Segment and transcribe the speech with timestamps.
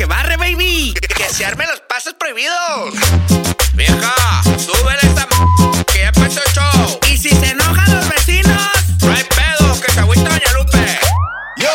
[0.00, 0.94] que barre, baby.
[1.14, 2.94] Que se armen los pasos prohibidos.
[3.74, 4.14] Vieja,
[4.56, 7.00] súbele esta m que ya empezó el show.
[7.12, 8.62] Y si se enojan los vecinos,
[9.02, 10.98] no hay pedo, que se agüita Doña Lupe.
[11.58, 11.68] Yo.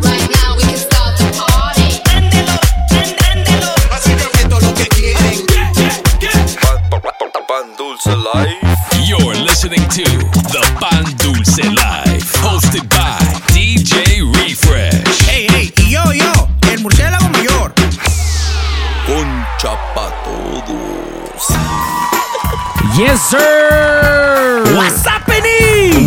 [0.00, 2.00] Right now we can start the party.
[2.04, 2.52] Préndelo,
[2.88, 3.74] prén- préndelo.
[3.90, 5.46] Básicamente lo que quieren.
[7.46, 8.56] Pan Dulce Life.
[9.04, 10.39] You're listening to
[23.00, 24.09] Yes, sir.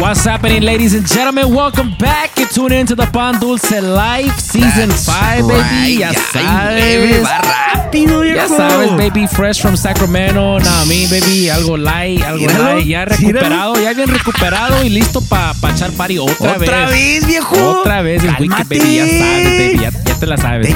[0.04, 0.64] What's happening?
[0.64, 1.56] Ladies and gentlemen?
[1.56, 2.38] Welcome back.
[2.38, 6.00] You tune in to the Pan Dulce Live Season 5, baby.
[6.02, 7.24] Ya sabes.
[7.24, 8.58] Rápido, Ya viejo.
[8.58, 10.60] sabes, baby, fresh from Sacramento.
[10.60, 12.86] Nah, me, baby, algo light, algo Míralo, light.
[12.86, 17.56] Ya recuperado, ya bien recuperado y listo para pa echar party otra, Otra vez, viejo.
[17.56, 18.96] Otra vez, el weekend, baby.
[18.96, 19.80] Ya sabes, baby.
[19.84, 20.68] Ya, ya te la sabes.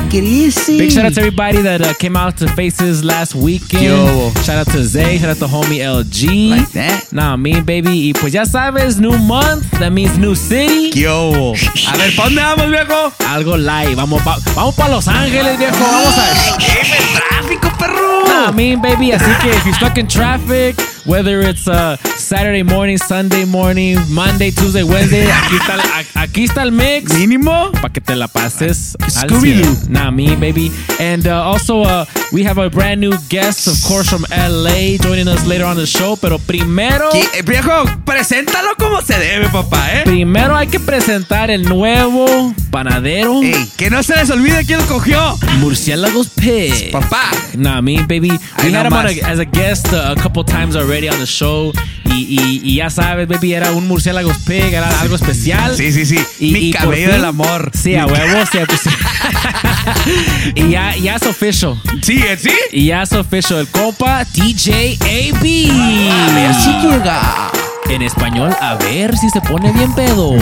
[0.70, 3.84] Big shout out to everybody that uh, came out to Faces last weekend.
[3.84, 4.32] Yo.
[4.46, 6.50] Shout out to Zay, shout out to homie LG.
[6.50, 7.12] Like that.
[7.12, 8.08] Nah, me, baby.
[8.08, 10.90] Y pues ya sabes, new month, that means new city.
[10.92, 11.54] ¿Qué hubo?
[11.54, 13.14] A ver, ¿pa' dónde vamos, viejo?
[13.28, 13.96] Algo live.
[13.96, 15.78] Vamos pa, vamos pa Los Ángeles, viejo.
[15.80, 16.58] Vamos a.
[16.58, 16.82] ¡Qué
[17.30, 18.24] tráfico, perro!
[18.28, 19.12] Nah, me, baby.
[19.12, 20.76] Así que if you're stuck in traffic,
[21.08, 26.62] whether it's uh, Saturday morning, Sunday morning, Monday, Tuesday, Wednesday, aquí está, el- aquí está
[26.64, 27.14] el mix.
[27.14, 27.72] Mínimo.
[27.72, 29.90] para que te la pases al Scooby-Doo.
[29.90, 30.72] Nah, me, baby.
[31.00, 35.28] And uh, also, uh, we have a brand new guest, of course, from LA, joining
[35.28, 36.16] us later on the show.
[36.18, 40.02] Pero primero, ¿Qué- eh, Viejo, preséntalo como se debe, papá, ¿eh?
[40.06, 44.86] primero hay que presentar el nuevo panadero Ey, que no se les olvide quién lo
[44.88, 45.38] cogió.
[45.60, 46.92] Murciélagos Pig.
[46.92, 47.32] Papá.
[47.56, 48.32] Nah, me, baby.
[48.64, 51.26] We had him on a- as a guest uh, a couple times already on the
[51.26, 51.72] show.
[52.06, 55.76] Y, y, y ya sabes, baby, era un Murciélagos Pig, era algo especial.
[55.76, 56.20] Sí, sí, sí.
[56.40, 57.72] Y- Mi cabello del amor.
[57.74, 58.82] Sí, a huevo, sí, pues
[60.56, 61.80] y ya, ya es official.
[62.02, 62.38] Sí, ¿eh?
[62.42, 62.52] ¿sí?
[62.72, 63.60] Y ya es official.
[63.60, 65.72] El compa DJ AB.
[66.12, 67.52] A ver si llega.
[67.90, 70.36] En español, a ver si se pone bien pedo.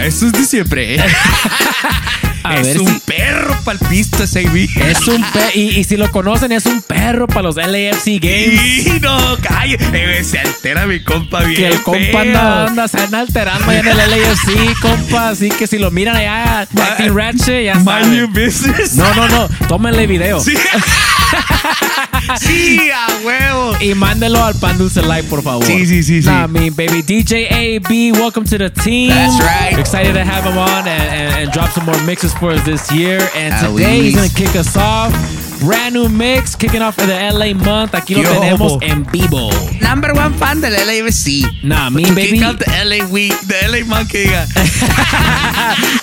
[0.00, 1.04] Eso es de siempre, ¿eh?
[2.42, 3.00] A es ver un si.
[3.06, 4.68] perro palpista, Seibi.
[4.76, 8.60] Es un pe y, y si lo conocen, es un perro para los LAFC Games.
[8.84, 9.76] Sí, no, calle.
[9.92, 11.56] Eh, se altera mi compa bien.
[11.56, 15.30] Que el compa anda, anda, se anda alterando allá en el LAFC, compa.
[15.30, 18.32] Así que si lo miran allá, acting ratchet, ya Mind your saben.
[18.32, 18.94] business.
[18.94, 19.48] No, no, no.
[19.68, 20.40] Tómenle video.
[20.40, 20.54] Sí.
[22.40, 23.76] sí, a huevo.
[23.80, 25.64] Y mándelo al Pan Dulce Live, por favor.
[25.64, 26.28] Sí, sí, sí, sí.
[26.28, 27.02] Nah, I mean, baby.
[27.02, 29.10] DJ AB, welcome to the team.
[29.10, 29.78] That's right.
[29.78, 32.90] Excited to have him on and, and, and drop some more mixes for us this
[32.92, 33.18] year.
[33.34, 35.12] And Ah, today he's going to kick us off.
[35.60, 37.94] Brand new mix, kicking off the LA month.
[37.94, 38.30] Aquí lo Yo.
[38.40, 39.50] tenemos en vivo.
[39.80, 41.44] Number one fan del LAFC.
[41.64, 42.38] Nah, me, baby.
[42.38, 44.24] Kick out the LA week, the LA monkey.
[44.24, 44.46] diga.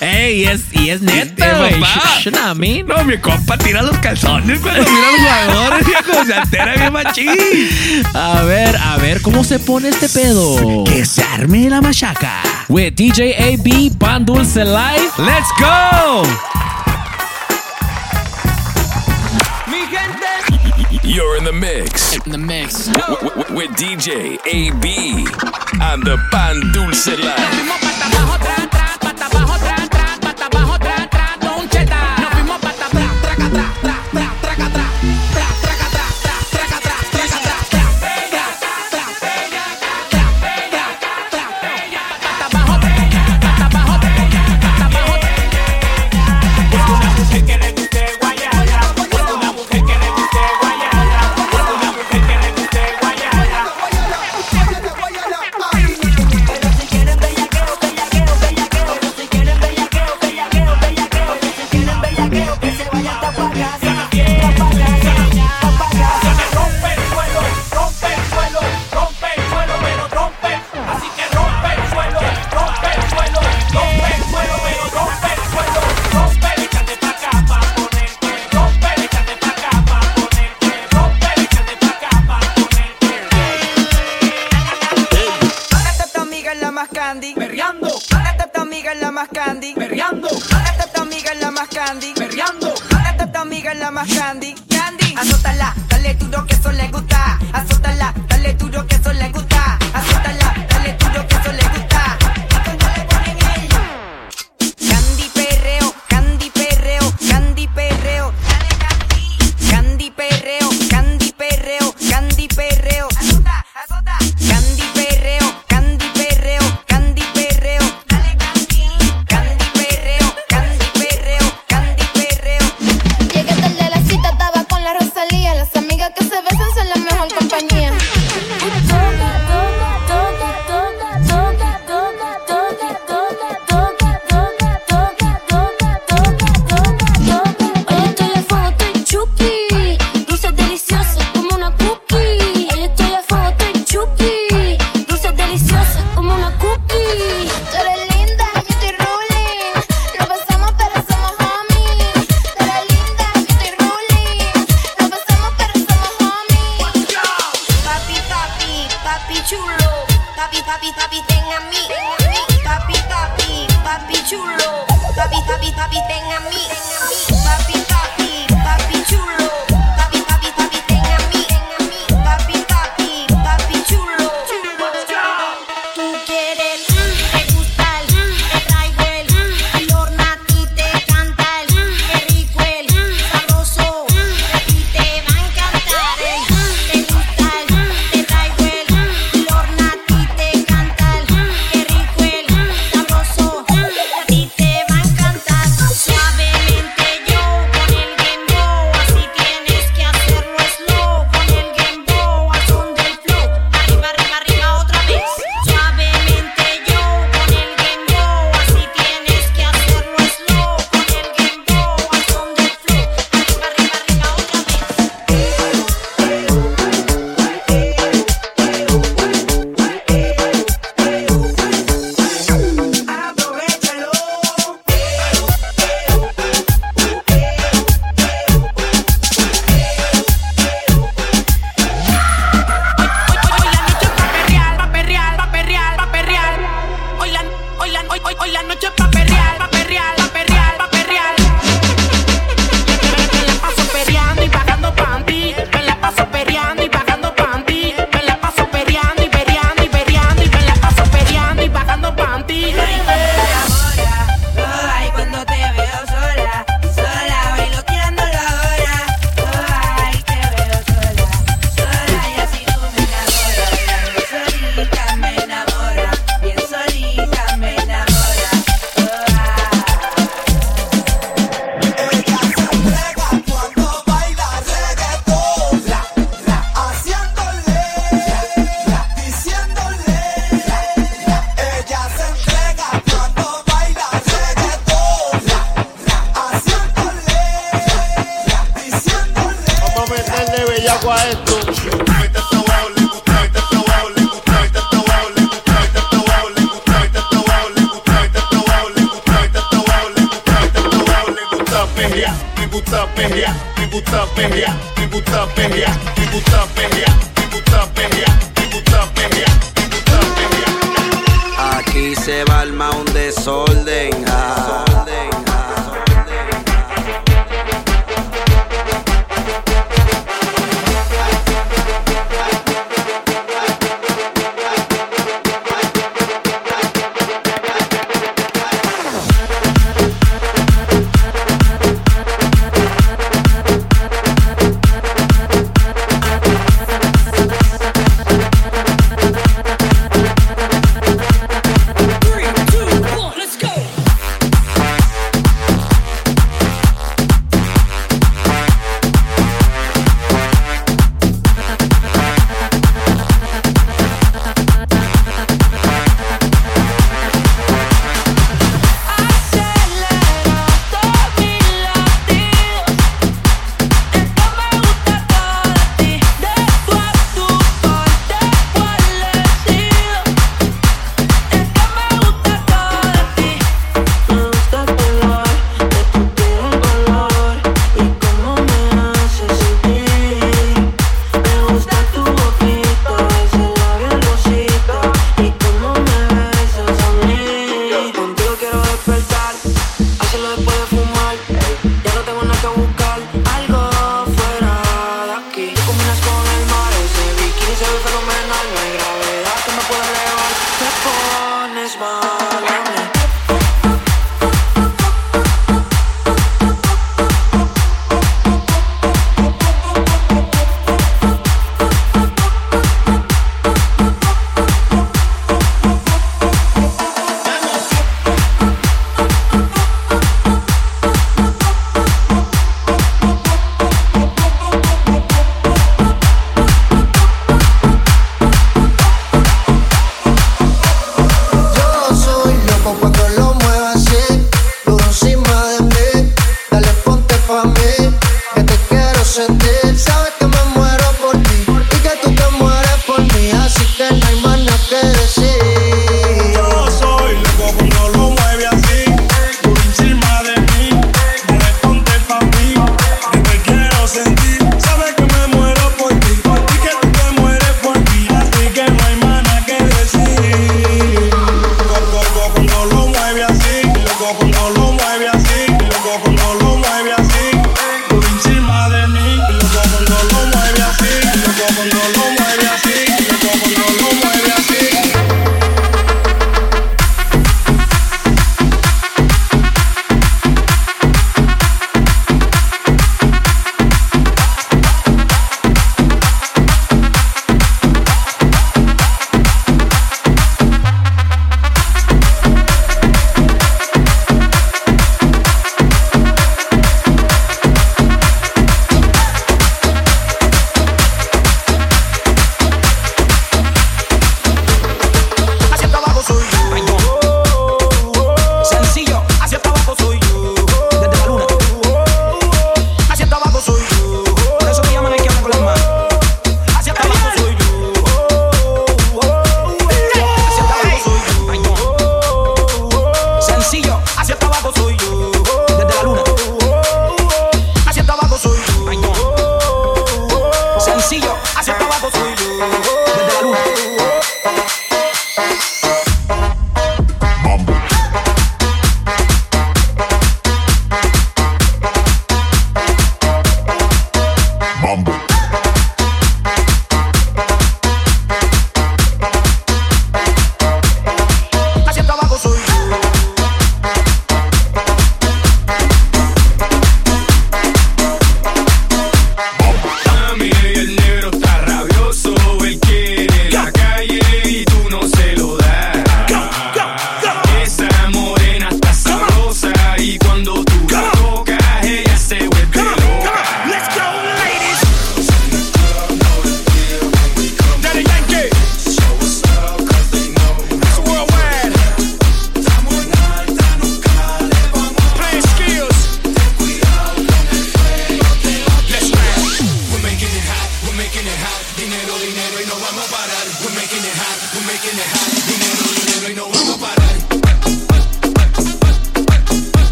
[0.00, 2.32] Ey, y es, y es neta, Sí, güey.
[2.32, 2.82] nah, me.
[2.82, 5.20] No, mi compa tira los calzones cuando mira a los
[5.54, 6.24] jugadores, viejo.
[6.26, 7.28] Se altera bien machín.
[8.14, 10.84] A ver, a ver, ¿cómo se pone este pedo?
[10.84, 12.42] Que se arme la machaca.
[12.68, 15.12] With DJ AB, Pan Dulce Live.
[15.18, 16.22] Let's go.
[21.08, 22.88] You're in the mix In the mix.
[22.88, 25.26] w- w- with DJ AB
[25.80, 28.75] and the Pan Dulce Live.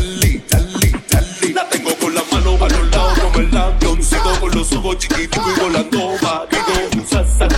[0.00, 1.52] Dalí, Dalí, Dalí.
[1.52, 4.98] La tengo con las manos a los lados como el avioncito, con pues los ojos
[4.98, 6.72] chiquititos y volando bajito.
[7.02, 7.48] Usa, usa,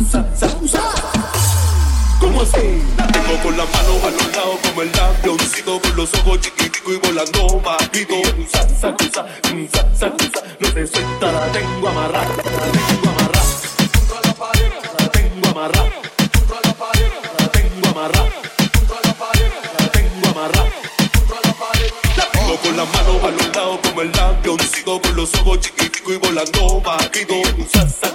[0.00, 0.80] usa, usa,
[2.20, 2.82] ¿Cómo así?
[2.96, 6.40] La tengo con las manos a los lados como el avioncito, con pues los ojos
[6.40, 8.14] chiquititos y volando bajito.
[8.20, 13.01] Usa, usa, usa, usa, usa, no se suelta, la tengo amarrada.
[26.32, 28.11] la toma, quito un sasa.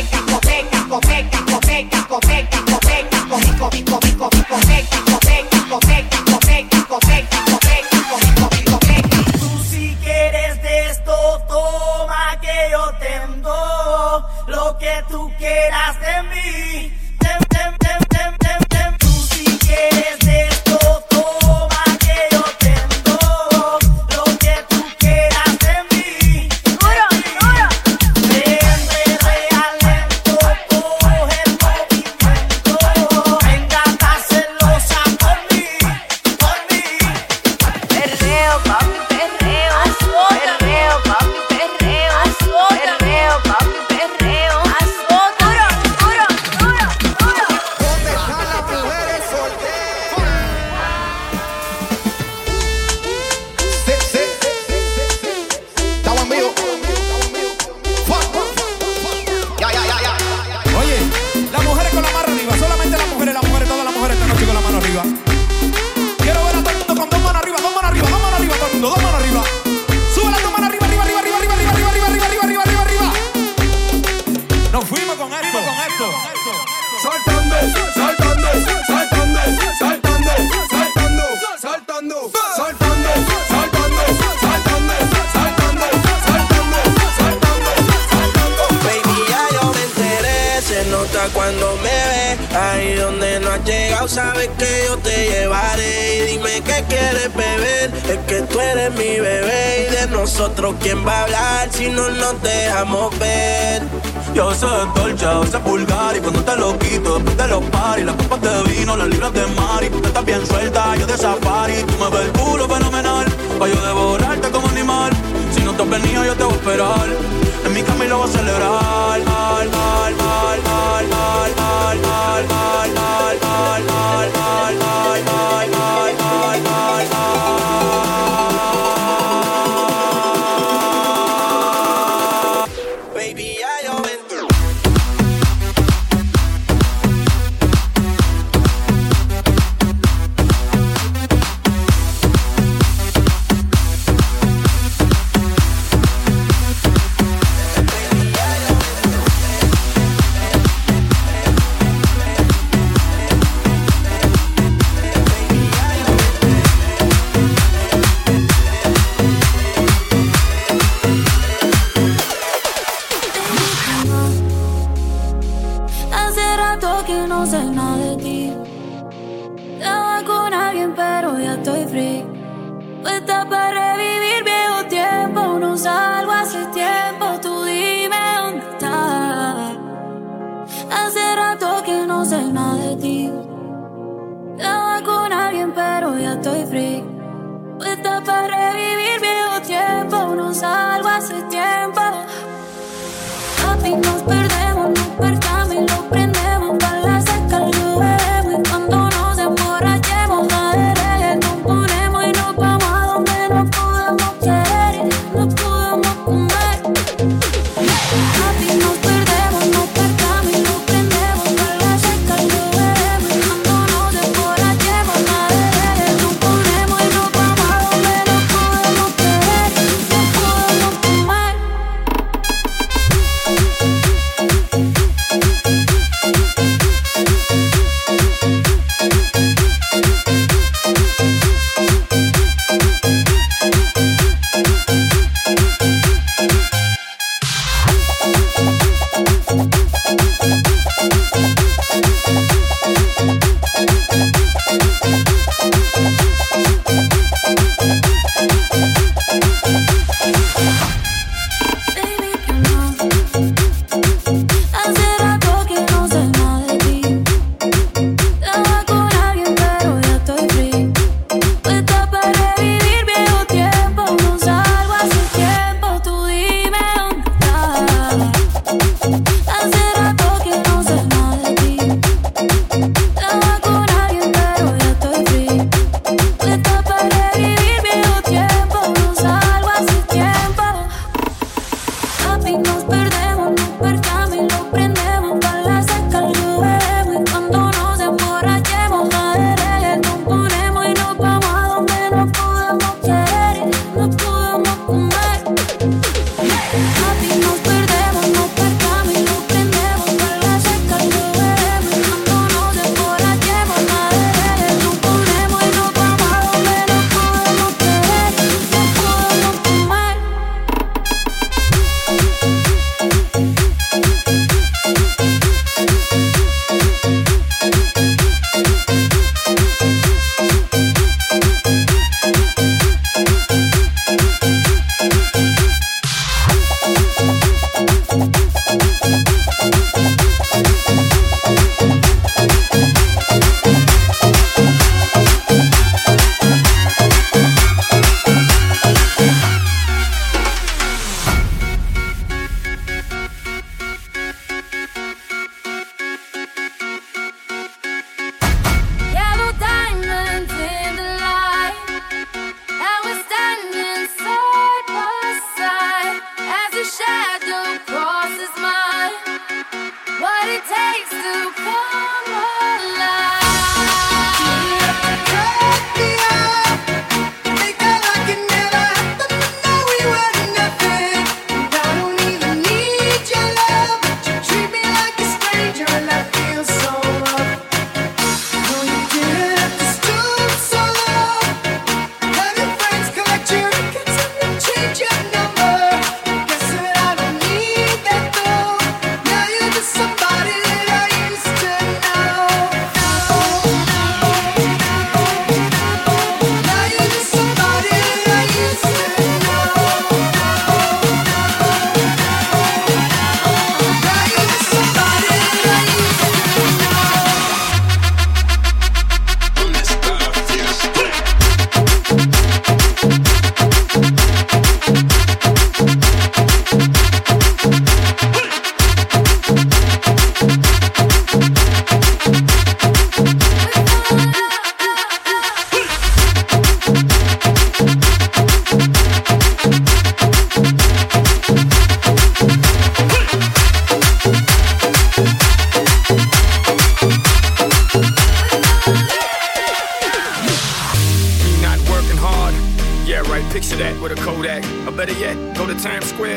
[0.00, 1.49] coteca, coteca, coteca.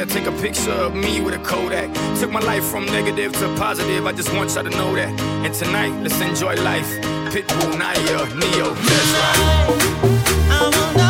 [0.06, 1.94] take a picture of me with a Kodak.
[2.20, 5.20] Took my life from negative to positive, I just want y'all to know that.
[5.46, 6.90] And tonight, let's enjoy life.
[7.32, 8.74] Pitbull, Naya, Neo,
[10.60, 11.03] let's.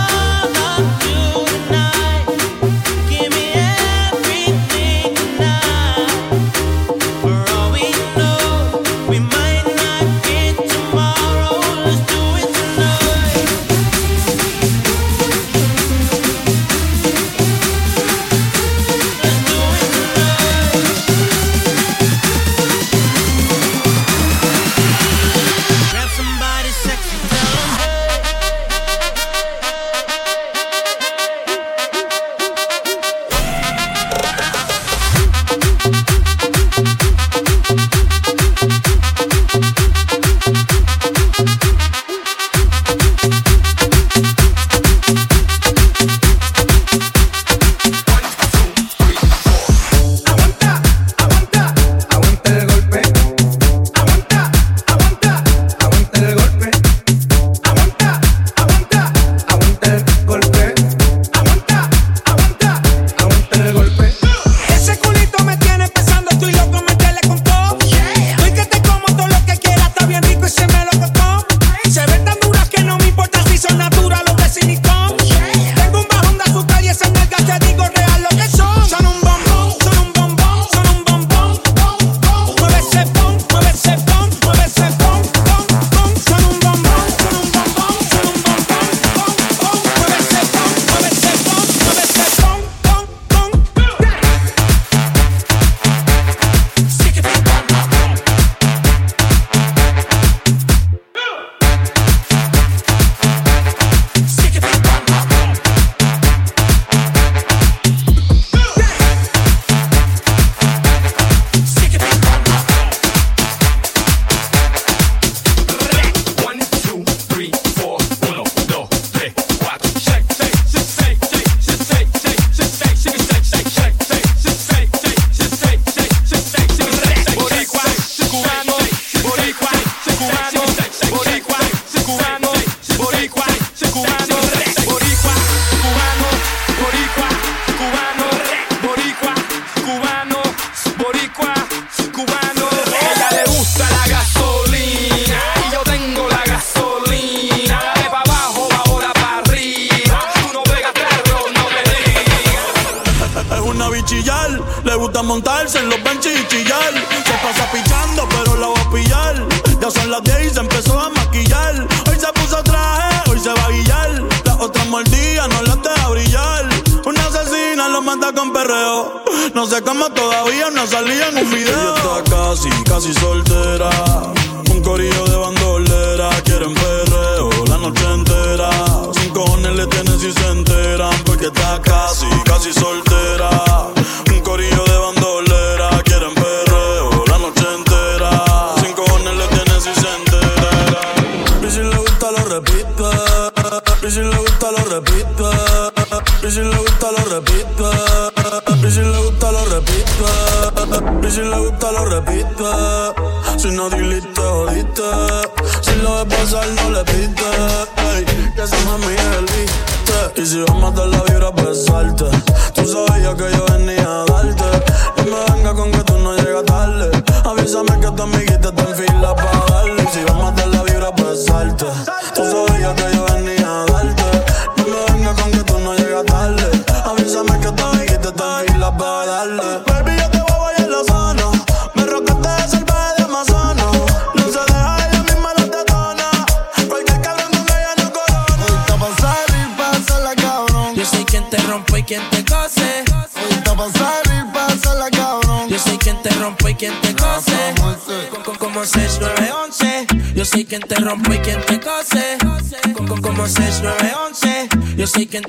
[170.88, 171.83] salía en.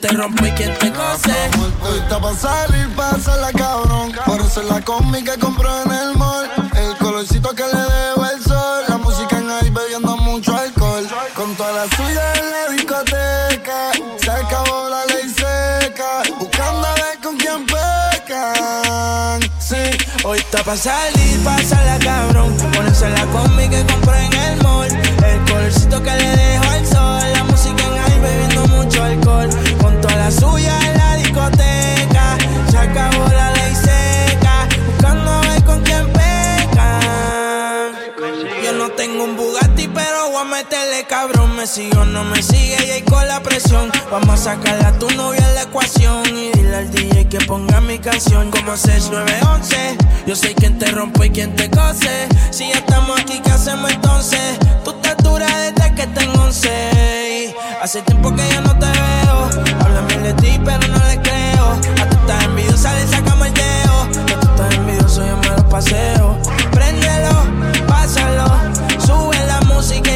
[0.07, 1.33] te rompo y quien te cose.
[1.83, 2.91] Hoy está pa' salir,
[3.41, 4.13] la cabrón.
[4.27, 6.51] Por eso la combi que compró en el mall.
[6.77, 8.85] El colorcito que le debo el sol.
[8.89, 11.09] La música en ahí bebiendo mucho alcohol.
[11.35, 13.93] Con toda la suya en la discoteca.
[14.19, 16.23] Se acabó la ley seca.
[16.39, 19.41] Buscando a ver con quién pecan.
[19.59, 19.85] Sí,
[20.25, 22.55] hoy está pa' salir, la cabrón.
[22.75, 24.89] Por eso la combi que compró en el mall.
[25.25, 26.54] El colorcito que le debo
[41.67, 43.91] sigo, no me sigue y ahí con la presión.
[44.11, 47.81] Vamos a sacarle a tu novia en la ecuación y dile al DJ que ponga
[47.81, 49.97] mi canción como 6911.
[50.27, 52.29] Yo sé quién te rompe y quién te cose.
[52.51, 54.59] Si ya estamos aquí, ¿qué hacemos entonces?
[54.85, 57.55] Tú te duras desde que tengo 11.
[57.81, 59.49] Hace tiempo que yo no te veo.
[59.81, 61.67] Háblame de ti, pero no le creo.
[62.03, 64.03] A tú estás envidiosa, le sacamos el dedo.
[64.03, 66.39] A tú estás envidioso, yo me lo paseo.
[66.73, 68.47] Préndelo, pásalo.
[69.07, 70.14] Sube la música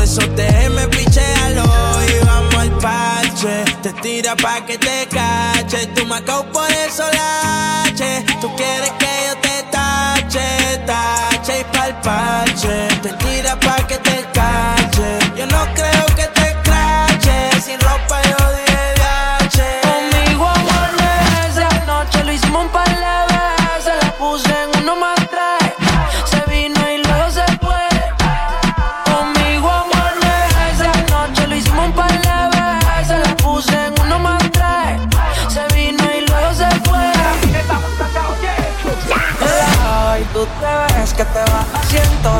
[0.00, 0.04] navegalo.
[0.04, 1.64] Todo eso déjeme pichéalo.
[2.08, 3.64] Y vamos al parche.
[3.82, 5.86] Te tira pa' que te cache.
[5.94, 8.24] Tú me por eso lache.
[8.40, 12.49] Tú quieres que yo te tache, tache y pa'l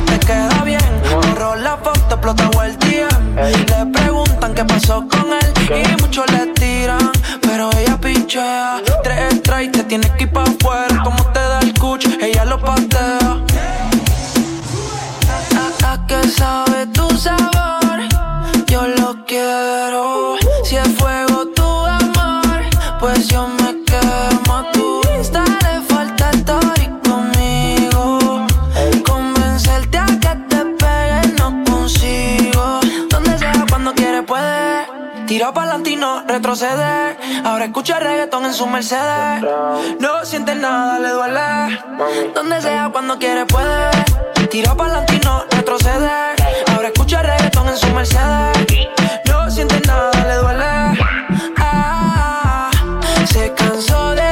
[0.06, 0.80] te queda bien.
[1.10, 3.08] Borró la foto, explota el día.
[3.36, 9.78] Le preguntan qué pasó con él Y muchos le tiran, pero ella pinchea Tres strikes,
[9.78, 11.02] te tienes que ir pa' afuera.
[11.02, 13.44] Como te da el cuch, ella lo patea.
[15.84, 16.69] ¿A, a qué sabe
[36.00, 39.42] no retrocede Ahora escucha reggaetón en su Mercedes.
[40.00, 41.78] No siente nada, le duele.
[42.34, 43.90] Donde sea, cuando quiere puede.
[44.50, 46.10] Tira pa'lante y no retrocede.
[46.74, 48.88] Ahora escucha reggaetón en su Mercedes.
[49.26, 50.98] No siente nada, le duele.
[51.58, 52.70] Ah,
[53.26, 54.29] se cansó de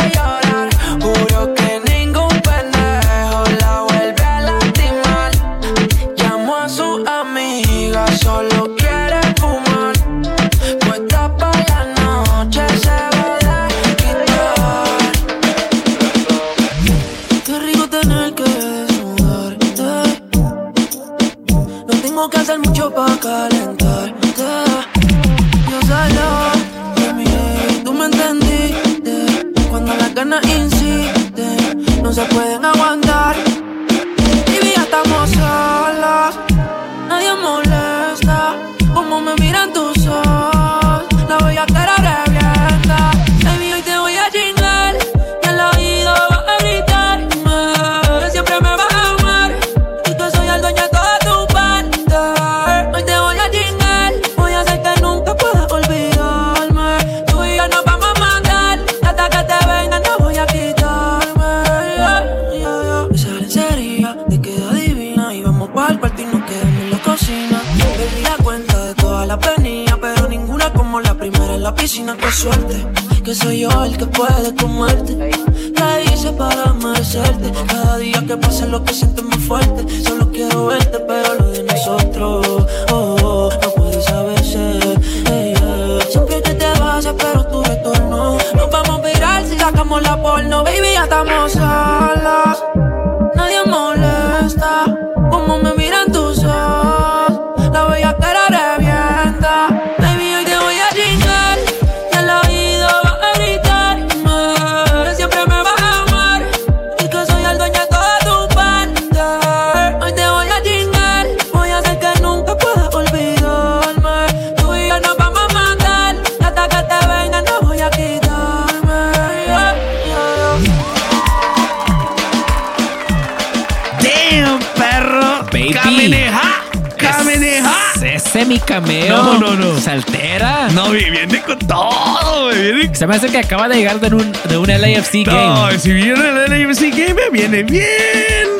[132.98, 135.32] Se me hace que acaba de llegar de un, de un LAFC No,
[135.66, 135.78] game.
[135.78, 137.86] si viene el LAFC game, viene bien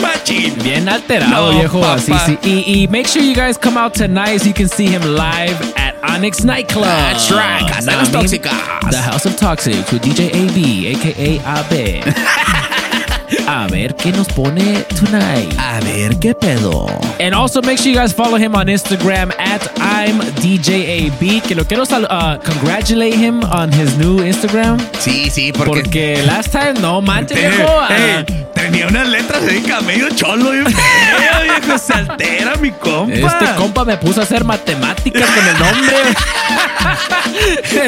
[0.00, 0.54] machín.
[0.62, 1.84] Bien alterado, No, viejo.
[1.84, 2.38] Así, sí.
[2.44, 5.56] Y, y make sure you guys come out tonight so you can see him live
[5.76, 6.84] at Onyx Nightclub.
[6.84, 8.52] That's right, Casa de los Tóxicas.
[8.90, 11.40] The House of Toxics with DJ AB, a.k.a.
[11.44, 12.64] AB.
[13.50, 15.58] A ver qué nos pone tonight.
[15.58, 16.86] A ver qué pedo.
[17.18, 21.40] And also make sure you guys follow him on Instagram at I'm DJ AB.
[21.40, 24.78] Que lo quiero uh, congratulate him on his new Instagram.
[25.00, 25.82] Sí, sí, porque.
[25.82, 27.48] Porque last time, no manches, Hey,
[27.88, 31.78] hey, ah, tenía unas letras de medio cholo, feo, viejo.
[31.78, 33.14] Se altera mi compa.
[33.14, 35.96] Este compa me puso a hacer matemáticas con el nombre.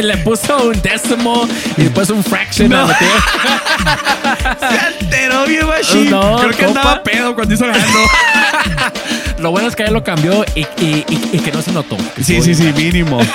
[0.03, 2.71] Le puso un décimo y después un fraction.
[2.71, 2.89] No.
[2.89, 6.11] Se alteró bien machine.
[6.11, 6.81] No, Creo que compa.
[6.81, 7.99] andaba pedo cuando hizo ganando.
[9.41, 11.97] Lo bueno es que él lo cambió y, y- y- y que no se notó.
[12.23, 13.19] Sí, sí, sí, mínimo.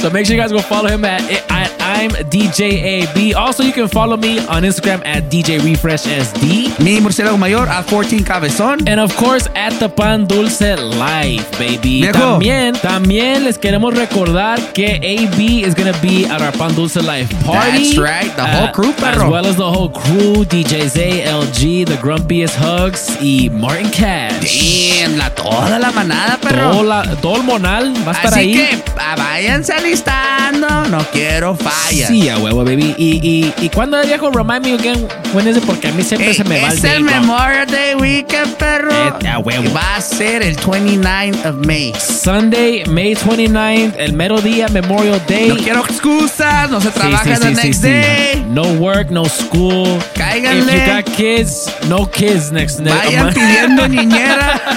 [0.00, 3.32] So make sure you guys go follow him at, at I'm DJ AB.
[3.34, 6.78] Also, you can follow me on Instagram at DJ Refresh SD.
[6.78, 8.86] Me, murciélago mayor at 14 cabezón.
[8.86, 12.02] And of course, at the Pan Dulce Live, baby.
[12.02, 12.18] Viejo.
[12.18, 17.28] También, también les queremos recordar que AB is gonna be at our Pan Dulce Live
[17.46, 17.94] party.
[17.94, 19.30] That's right, the whole crew, uh, As perro.
[19.30, 24.42] well as the whole crew, DJ Zay, LG, The Grumpiest Hugs y Martin Cash.
[24.42, 24.83] Damn,
[25.16, 26.70] la, toda la manada, perro.
[26.70, 28.52] Todo, la- todo el monal va a estar Así ahí.
[28.54, 30.66] que ah, váyanse alistando.
[30.90, 32.08] No quiero fallas.
[32.08, 32.94] Sí, a huevo, baby.
[32.98, 35.64] Y, y, y cuando el viejo remind me again, when is it?
[35.64, 37.02] Porque a mí siempre Eh, se me va el es el.
[37.04, 38.90] Memorial Day Weekend, perro.
[39.20, 39.72] Eh, a huevo.
[39.74, 41.92] Va a ser el 29 of May.
[41.98, 45.48] Sunday, May 29th, el mero día, Memorial Day.
[45.48, 48.44] No quiero excusas, no se Sí, trabaja sí, the sí, next day.
[48.48, 49.98] No work, no school.
[50.14, 50.72] Cáiganle.
[50.74, 54.60] If you got kids, no kids next next Vayan pidiendo niñera.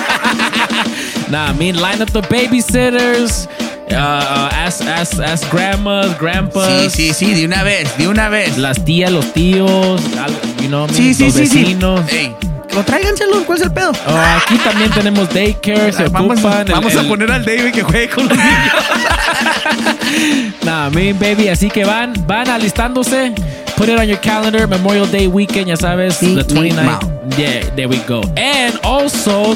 [1.29, 3.49] Nah, I mean, line up the babysitters.
[3.89, 6.91] Uh, ask, ask, ask grandmas, grandpas.
[6.91, 8.57] Sí, sí, sí, de una vez, de una vez.
[8.57, 10.01] Las tías, los tíos,
[10.61, 12.01] you know, Sí, sí, los sí, vecinos.
[12.11, 12.35] Ey,
[12.77, 13.91] o tráiganselo, ¿cuál es el pedo?
[14.07, 16.67] Oh, aquí también tenemos daycare, se Vamos, ocupan.
[16.67, 18.51] el- vamos a el- poner al David que juegue con los niños.
[20.63, 23.33] Nah, me baby, así que van, van alistándose.
[23.77, 26.99] Put it on your calendar, Memorial Day weekend, ya sabes, the 29th.
[27.37, 28.21] Yeah, there we go.
[28.35, 29.55] And also,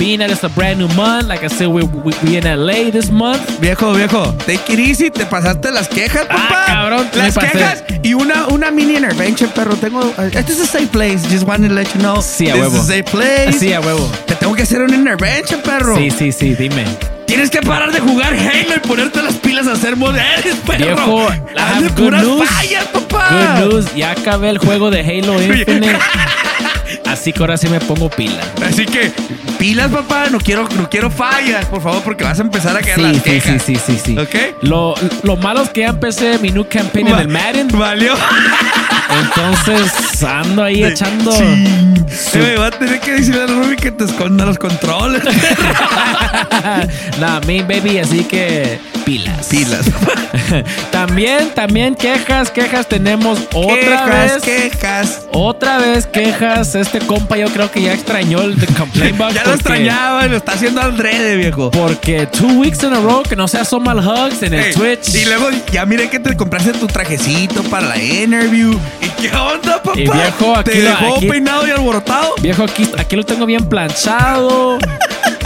[0.00, 2.90] being that it's a brand new month, like I said, we we, we in LA
[2.90, 3.40] this month.
[3.60, 6.48] Viejo, viejo, take it easy, te pasaste las quejas, papá.
[6.50, 7.52] Ah, cabrón, me las pasé.
[7.52, 9.74] quejas y una, una mini intervention, perro.
[9.76, 11.18] Tengo, este es a safe place.
[11.30, 12.20] Just wanted to let you know.
[12.22, 12.76] Sí, a This huevo.
[12.76, 13.52] is a safe place.
[13.58, 14.10] Sí, a huevo.
[14.26, 15.96] Te tengo que hacer una intervention, perro.
[15.96, 16.84] Sí, sí, sí, dime.
[17.26, 20.84] Tienes que parar de jugar Halo y ponerte las pilas a hacer modelos, perro.
[20.86, 22.48] Viejo, I Haz have good puras news.
[22.48, 23.28] fallas, papá.
[23.60, 25.96] Good news, ya acabé el juego de Halo Infinite.
[27.10, 28.40] Así que ahora sí me pongo pila.
[28.66, 29.12] Así que,
[29.58, 30.26] pilas, papá.
[30.30, 33.16] No quiero, no quiero fallas, por favor, porque vas a empezar a caer Sí, las
[33.16, 33.62] sí, quejas.
[33.62, 34.18] sí, sí, sí, sí.
[34.18, 34.62] ¿Ok?
[34.62, 37.68] Lo, lo malo es que ya empecé mi new campaign en Va- el Madden.
[37.72, 38.14] Valió.
[39.22, 41.32] Entonces ando ahí echando.
[41.32, 42.38] Sí.
[42.38, 45.22] Eh, va a tener que decirle a Ruby que te esconda los controles.
[47.20, 49.46] Nah, me baby, así que pilas.
[49.48, 49.86] Pilas.
[50.90, 54.42] también, también quejas, quejas tenemos otra quejas, vez.
[54.42, 55.22] quejas.
[55.32, 56.74] Otra vez quejas.
[56.74, 59.34] Este compa yo creo que ya extrañó el The Complaint Box.
[59.34, 61.70] Ya lo extrañaba y lo está haciendo rede, viejo.
[61.70, 65.14] Porque two weeks in a row que no se asoma Hugs en el Ey, Twitch.
[65.14, 68.78] Y luego ya miré que te compraste tu trajecito para la interview.
[69.00, 69.92] ¿Y qué onda, papá?
[69.98, 72.34] Y viejo, aquí ¿Te lo- dejó aquí- peinado y alborotado?
[72.40, 74.78] Viejo, aquí, aquí lo tengo bien planchado.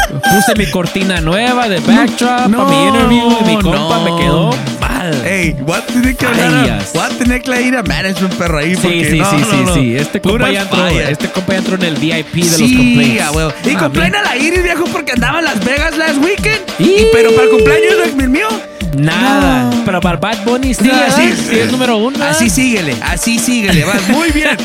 [0.09, 4.05] Puse mi cortina nueva de backdrop No, para mi interview y mi compa no.
[4.05, 4.51] me quedó
[4.81, 5.27] mal.
[5.27, 6.83] Ey, voy a tener que hablar.
[6.95, 8.75] Voy a tener que ir a management, perro, ahí.
[8.75, 9.75] Sí, porque sí, sí, no, sí, no.
[9.75, 9.97] sí.
[9.97, 12.77] Este compa, Puras ya entró, este compa ya entró en el VIP de los Sí,
[12.77, 13.67] complaints.
[13.67, 16.61] Y Ah, complain a la Iris, viejo, porque andaba en Las Vegas last weekend.
[16.79, 18.49] Y- Y, pero para el cumpleaños del mío.
[18.97, 19.71] Nada.
[19.85, 21.47] Pero para Bad Bunny sí, No, así sí.
[21.51, 22.25] sí es número uno.
[22.25, 24.57] Así síguele, así síguele, vas muy bien.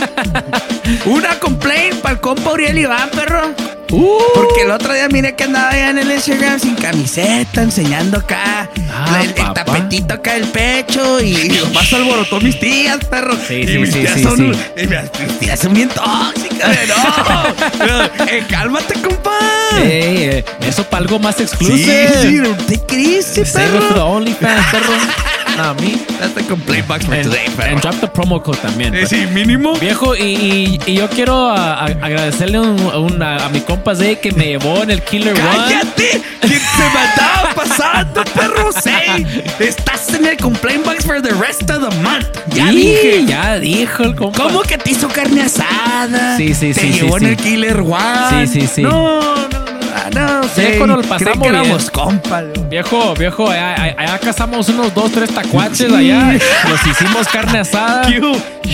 [1.05, 3.49] Una complaint para el compa Uriel Iván, perro.
[3.91, 4.17] Uh.
[4.35, 8.69] Porque el otro día miré que andaba allá en el Instagram sin camiseta, enseñando acá
[8.91, 13.35] Ah, el, tapetito acá del pecho y, nomás alborotó mis tías, perro.
[13.47, 14.59] Sí, y sí, mis sí, tías sí, son, sí.
[14.77, 18.25] y mis, mis tías son bien tóxicas, no.
[18.29, 19.37] Eh, cálmate, compa.
[19.81, 22.09] Ey, eh, eso para algo más Sí, exclusive.
[22.21, 23.93] sí, te crees, perro.
[23.93, 24.93] the OnlyFans, perro.
[25.59, 26.01] A mí.
[26.19, 27.71] That's the complaint box for And, today, perro.
[27.73, 28.93] and drop the promo code también.
[28.95, 29.09] Eh, pues.
[29.09, 29.73] sí, mínimo.
[29.79, 33.93] Viejo, y, y- y yo quiero a- a- agradecerle un- un- a, a mi compa
[33.95, 35.41] Zay que me llevó en el Killer One.
[35.41, 36.21] ¡Cállate!
[36.41, 38.71] ¿Qué se me andaba pasando, perro?
[38.71, 38.89] Sí.
[39.59, 42.25] Estás en el complaint box for the rest of the month.
[42.53, 43.25] Ya Y dije.
[43.27, 44.43] Ya dijo el compa.
[44.43, 46.37] ¿Cómo que te hizo carne asada?
[46.37, 47.29] Sí, sí, Te sí, sí, llevó en sí.
[47.29, 48.47] el Killer One.
[48.47, 48.81] Sí, sí, sí.
[48.81, 49.59] No, no,
[50.13, 50.43] no.
[50.47, 50.67] sé.
[50.71, 52.45] Viejo, nos pasamos que éramos compas.
[52.69, 56.33] Viejo, viejo, allá, allá- cazamos unos dos, tres tacuaches allá.
[56.69, 58.03] Los hicimos carne asada.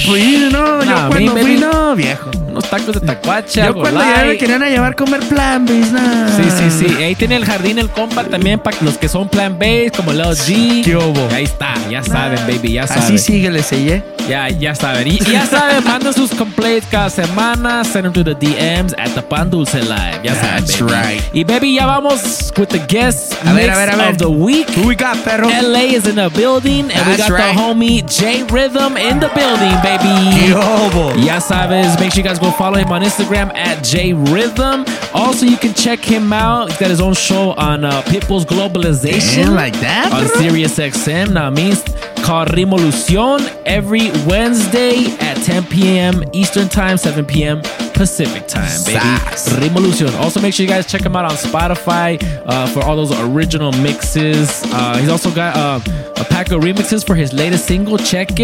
[0.05, 2.29] Fui, no, yo cuando fui, no, viejo.
[2.55, 5.91] Unos tacos de tacuache, Yo cuando ya me querían a llevar a comer plan, bis,
[5.91, 5.99] no.
[6.37, 7.03] Sí, sí, sí.
[7.03, 10.31] Ahí tiene el jardín el compa también para los que son plan base, como Leo
[10.31, 10.81] G.
[10.85, 11.27] ¿Qué hubo?
[11.35, 13.03] Ahí está, ya saben, baby, ya saben.
[13.03, 14.01] Así síguele, ¿sí?
[14.29, 15.05] Ya, ya saben.
[15.07, 17.83] Y, y ya saben, manden sus complaints cada semana.
[17.83, 20.21] Send them to the DMs at the Pan Dulce Live.
[20.23, 20.93] Ya saben, That's baby.
[20.93, 21.21] right.
[21.33, 24.09] Y baby, ya vamos with the guest A ver, a ver, a ver.
[24.11, 24.69] of the week.
[24.77, 25.49] Who we got, perro?
[25.49, 27.53] LA is in the building, and we That's got right.
[27.53, 30.05] the homie J Rhythm in the building, baby.
[30.39, 31.13] ¿Qué hubo?
[31.23, 34.85] Ya sabes, make sure you guys go go follow him on Instagram at J Rhythm.
[35.13, 36.69] Also, you can check him out.
[36.69, 39.45] He's got his own show on uh, Pitbull's Globalization.
[39.45, 40.37] Damn, like that, On bro?
[40.37, 41.33] Sirius XM.
[41.33, 41.83] Now, means
[42.25, 46.23] called Rimolucion every Wednesday at 10 p.m.
[46.33, 47.61] Eastern Time, 7 p.m.
[47.93, 48.99] Pacific Time, baby.
[48.99, 50.15] Sass.
[50.15, 52.17] Also, make sure you guys check him out on Spotify
[52.47, 54.63] uh, for all those original mixes.
[54.73, 55.79] Uh, he's also got uh,
[56.19, 58.39] a pack of remixes for his latest single, Cheque.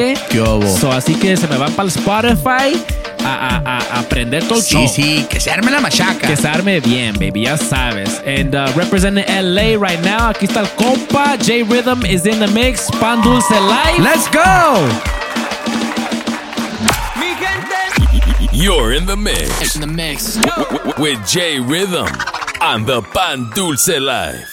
[0.63, 0.79] It.
[0.79, 2.73] So, así que se me van para el Spotify
[3.23, 4.87] a, a, a, aprender todo Sí, show.
[4.87, 6.27] sí, que se arme la machaca.
[6.27, 8.21] Que se arme bien, baby, ya sabes.
[8.25, 11.37] And uh, representing LA right now, aquí está el compa.
[11.37, 12.89] J Rhythm is in the mix.
[12.99, 13.99] Pan Dulce Live.
[14.03, 14.89] Let's go.
[18.51, 19.75] You're in the mix.
[19.75, 20.37] In the mix.
[20.97, 22.07] With J Rhythm
[22.61, 24.49] on the Pan Dulce Live.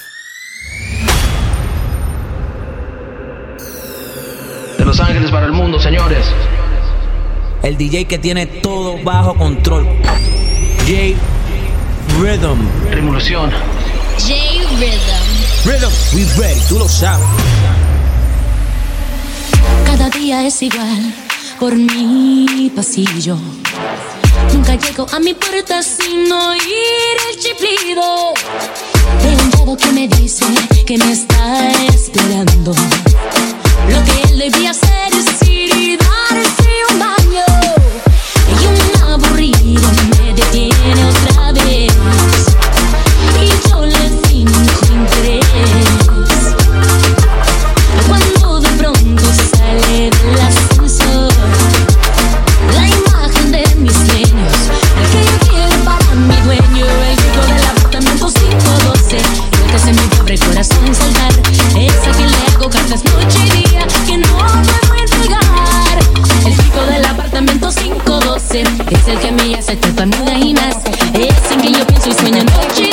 [4.79, 6.25] De Los Ángeles para el mundo, señores.
[7.65, 9.85] El DJ que tiene todo bajo control.
[10.87, 11.17] J
[12.21, 12.61] Rhythm.
[12.89, 13.51] Revolución.
[14.17, 14.35] J
[14.79, 15.67] Rhythm.
[15.67, 17.27] Rhythm, we ready, tú lo sabes.
[19.99, 21.13] Cada día es igual
[21.59, 23.37] por mi pasillo.
[24.55, 28.33] Nunca llego a mi puerta sin oír el chiflido
[29.25, 30.45] de un dedo que me dice
[30.87, 32.73] que me está esperando.
[33.91, 37.45] Lo que él debía hacer es ir y darse un baño.
[38.63, 40.08] Y un aburrido
[66.45, 70.77] El chico del apartamento 512 Es el que me hace tartamuda y más
[71.15, 72.88] Es en que yo pienso y sueño noche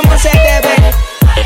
[0.00, 0.74] cómo se debe.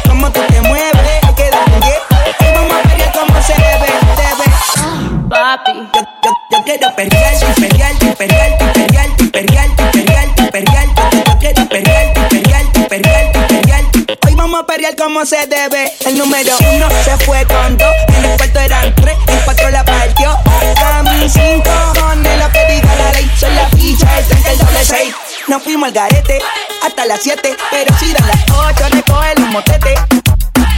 [0.06, 3.86] Cómo tú te mueves, hay que dar un Y vamos a pelear cómo se debe,
[4.16, 5.28] debe.
[5.28, 5.72] Papi.
[5.94, 10.86] Yo, yo, yo quiero pelear, pelear, pelear, pelear, pelear, pelear, pelear.
[11.26, 13.84] Yo quiero pelear, pelear, pelear, pelear.
[14.26, 15.92] Hoy vamos a pelear como se debe.
[16.06, 17.94] El número uno se fue con dos.
[18.16, 20.30] En el cuarto eran tres, el cuatro la partió.
[20.30, 23.30] A mí cinco cojones la pedida la ley.
[23.38, 25.14] Son la ficha, el tanque, el doble seis.
[25.48, 26.38] Nos fuimos al garete
[26.88, 29.94] hasta las siete, pero si dan las ocho, recoge el motete.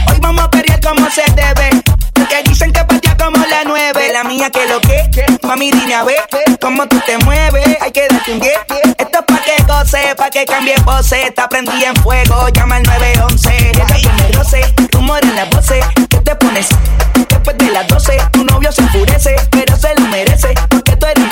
[0.09, 1.69] Hoy vamos a pelear como se debe.
[2.13, 4.11] Porque dicen que patea como la nueve.
[4.11, 6.21] La mía que lo que, mami dime a ver
[6.59, 7.77] cómo tú te mueves.
[7.81, 8.53] Hay que darte un 10.
[8.97, 11.23] Esto es pa' que goce, pa' que cambie pose.
[11.27, 13.69] Está prendida en fuego, llama al 911.
[13.69, 15.85] Ella tiene roce, rumor en las voces.
[16.09, 16.67] ¿Qué te pones?
[17.29, 20.53] Después de las 12, tu novio se enfurece, pero se lo merece.
[20.69, 21.23] Porque tú eres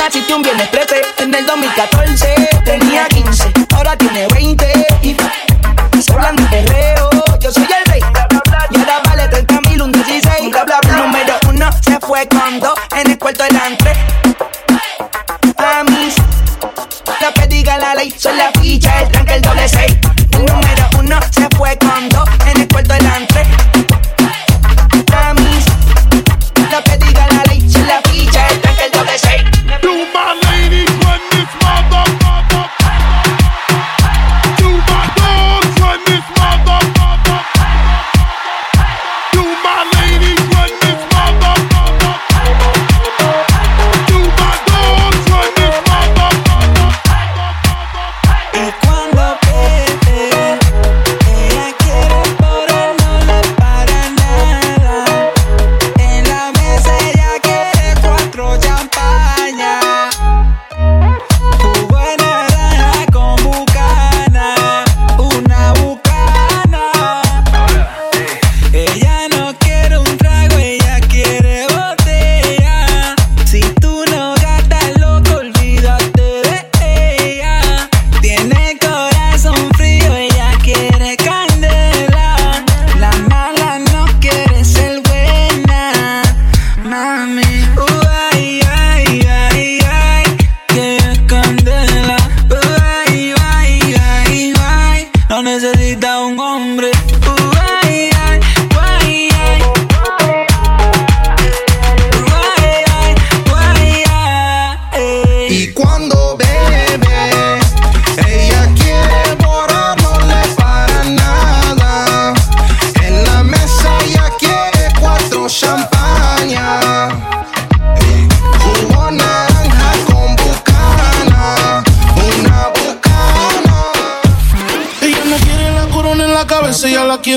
[0.00, 2.34] Naciste un viernes 13 en el 2014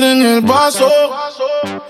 [0.00, 0.88] quiere en el vaso.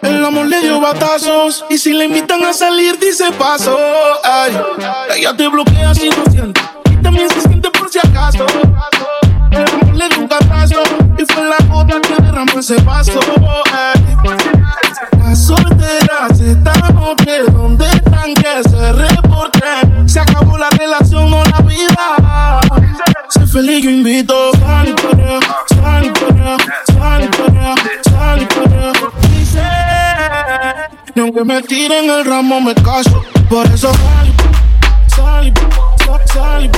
[0.03, 1.65] El amor le dio batazos.
[1.69, 3.77] Y si le invitan a salir, dice paso.
[4.23, 4.57] Ay,
[5.17, 6.61] ella te bloquea si no siente.
[6.91, 8.47] Y también se siente por si acaso.
[9.51, 10.83] El amor le dio un catazo.
[11.19, 13.21] Y fue la gota que derramó ese vaso.
[31.45, 33.23] Aunque me tiren el ramo me caso.
[33.49, 34.33] Por eso sal
[35.09, 35.53] sal
[36.05, 36.71] sal- sal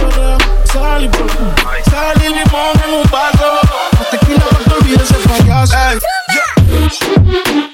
[0.72, 1.10] sal.
[1.90, 3.60] Sal y limón en un vaso.
[3.98, 5.74] No tequila, no te olvides el payaso.
[5.76, 7.65] Hola,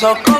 [0.00, 0.39] con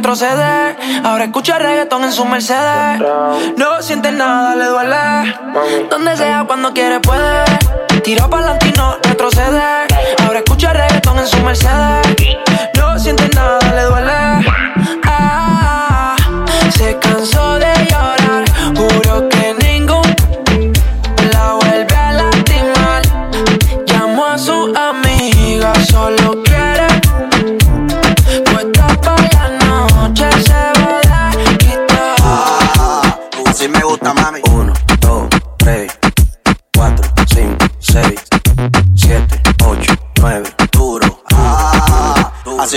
[0.00, 0.76] pa'lante y no retrocede.
[1.04, 3.00] Ahora escucha reggaetón en su Mercedes.
[3.56, 5.34] No siente nada, le duele.
[5.90, 7.44] Donde sea, cuando quiere puede.
[8.02, 9.86] Tira pa'lante y no retrocede.
[10.24, 12.06] Ahora escucha reggaetón en su Mercedes.
[12.76, 14.46] No siente nada, le duele.
[15.04, 16.16] Ah,
[16.76, 17.59] se cansó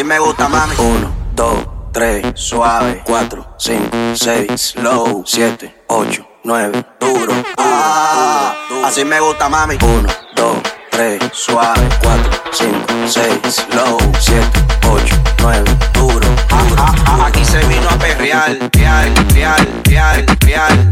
[0.04, 0.76] Así me gusta, mami.
[0.80, 3.01] Uno, dos, tres, suave.
[3.06, 5.24] Cuatro, cinco, seis, low.
[5.26, 7.32] Siete, ocho, nueve, duro.
[7.58, 9.78] Ah, así me gusta, mami.
[9.82, 10.58] Uno, dos,
[10.91, 11.88] tres, suave.
[12.01, 13.97] Cuatro, cinco, seis, low.
[14.20, 16.32] Siete, ocho, nueve, duro.
[16.54, 20.91] Ah, ah, ah, aquí se vino a perrear, real, real, real, real.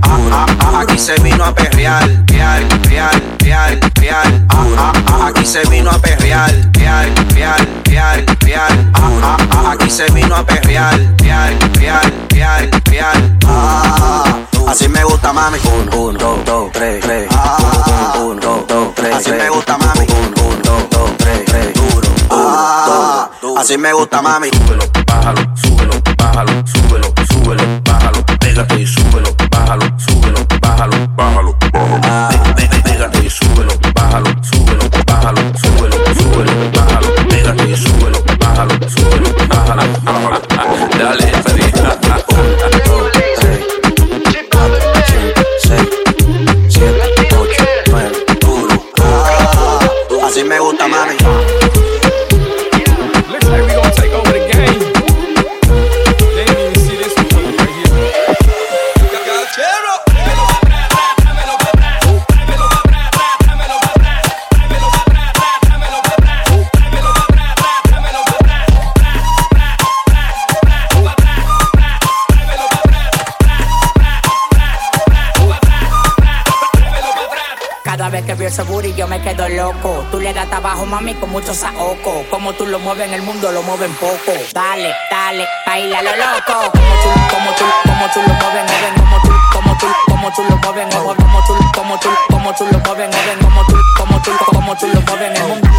[0.76, 4.46] Aquí se vino a perrear, real, real, real, real.
[5.24, 8.72] Aquí se vino a perrear, real, real, real, real.
[9.68, 13.38] Aquí se vino a perrear, real, real, real, real.
[14.68, 15.60] Así me gusta, mami.
[15.66, 17.30] Uno, uno, dos, dos, tres, tres.
[17.30, 20.08] Uno, uno, dos, dos, tres, Así me gusta, mami.
[20.10, 21.74] Uno, uno, dos, dos, tres, tres.
[23.56, 24.50] Ah, así me gusta, mami.
[24.50, 28.26] Súbelo, bájalo, súbelo, bájalo, súbelo, súbelo, bájalo.
[28.40, 32.56] Pégate y súbelo, bájalo, súbelo, bájalo, bájalo, bájalo.
[32.56, 32.81] Pe-
[79.52, 80.06] loco.
[80.12, 82.26] Tú le das trabajo, mami, con mucho saoco.
[82.30, 84.34] Como tú lo mueves en el mundo, lo mueven poco.
[84.54, 86.72] Dale, dale, baila lo loco.
[86.72, 90.44] Como tú, como tú, como tú lo mueves, mueven, como tú, como tú, como tú
[90.44, 94.32] lo mueves, como tú, como tú, como tú lo mueves, mueven, como tú, como tú,
[94.46, 95.72] como tú lo mueves en el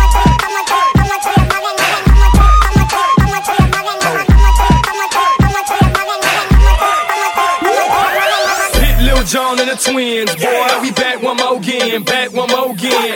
[9.32, 10.82] Jon and the twins, boy.
[10.82, 13.11] We back one more again, back one more again.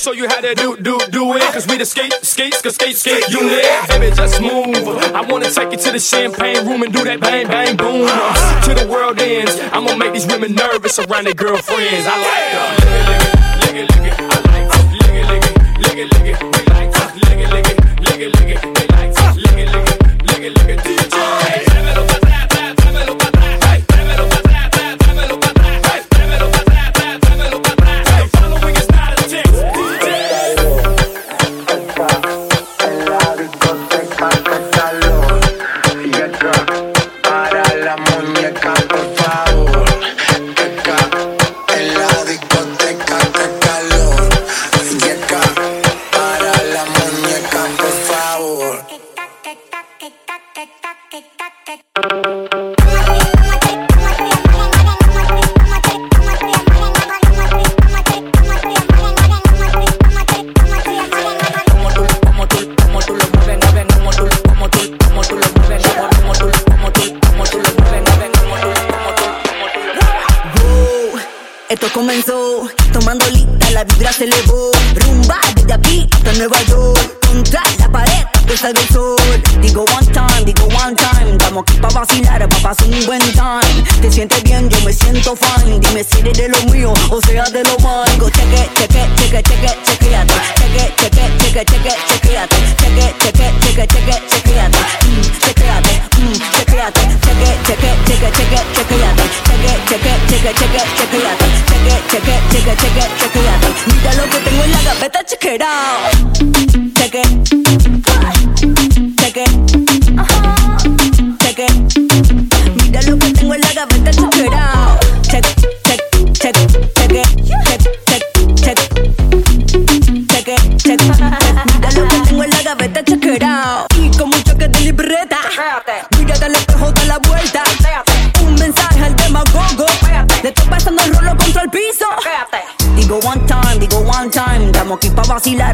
[0.00, 1.42] Show you how to do, do, do it.
[1.52, 3.62] Cause we the skate, skate, skate, skate, skate unit.
[3.86, 4.88] Baby, just move.
[5.12, 8.08] I wanna take you to the champagne room and do that bang, bang, boom.
[8.08, 9.60] To the world ends.
[9.74, 12.06] I'm gonna make these women nervous around their girlfriends.
[12.08, 13.60] I like that.
[13.60, 14.20] Lick it, lick it, lick it, lick it.
[14.20, 14.84] I like that.
[14.90, 16.39] Lick it, lick it, lick it, lick it.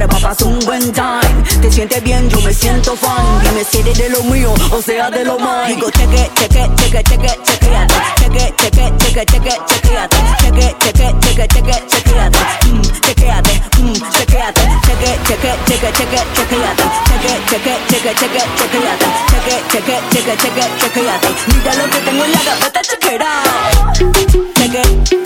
[0.09, 1.43] Pasar un buen time.
[1.61, 3.41] Te sientes bien, yo me siento fine.
[3.43, 5.49] Dime si eres de lo mío o sea de lo mío.
[5.67, 7.95] Digo cheque, cheque, cheque, cheque, chequeate.
[8.19, 10.17] Cheque, cheque, cheque, cheque, chequeate.
[10.41, 12.39] Cheque, cheque, cheque, cheque, chequeate.
[12.67, 14.61] Mm, chequeate, mm, chequeate.
[14.87, 16.83] Cheque, cheque, cheque, cheque, chequeate.
[17.09, 19.07] Cheque, cheque, cheque, cheque, chequeate.
[19.31, 21.29] Cheque, cheque, cheque, cheque, chequeate.
[21.49, 23.97] Mira lo que tengo en la gaveta, check it out.
[24.57, 24.83] Cheque.
[25.09, 25.26] Cheque.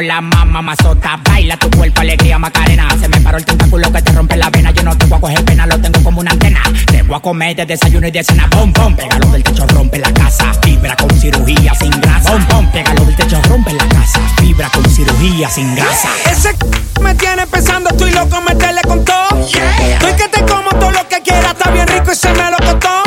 [0.00, 1.18] no la mama, mazota.
[1.24, 2.88] Baila tu cuerpo, alegría, más macarena.
[3.00, 4.70] Se me paró el tentáculo que te rompe la vena.
[4.70, 6.62] Yo no te voy a coger pena, lo tengo como una antena.
[6.86, 8.48] Te voy a comer de desayuno y de cena.
[8.50, 10.52] Bom, bom, pégalo del techo, rompe la casa.
[10.62, 12.30] Fibra con cirugía sin grasa.
[12.30, 14.20] Bom, bom, pégalo del techo, rompe la casa.
[14.38, 16.08] Fibra con cirugía sin grasa.
[16.30, 19.46] Ese c me tiene pensando, estoy loco, metele con todo.
[19.46, 19.92] Yeah.
[19.94, 22.58] Estoy que te como todo lo que quieras, está bien rico y se me lo
[22.58, 23.02] costó.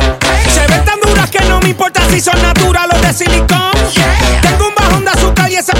[0.51, 3.71] Se ven tan duras que no me importa si son naturales o de silicón.
[4.41, 5.73] Tengo un bajón de azúcar y ese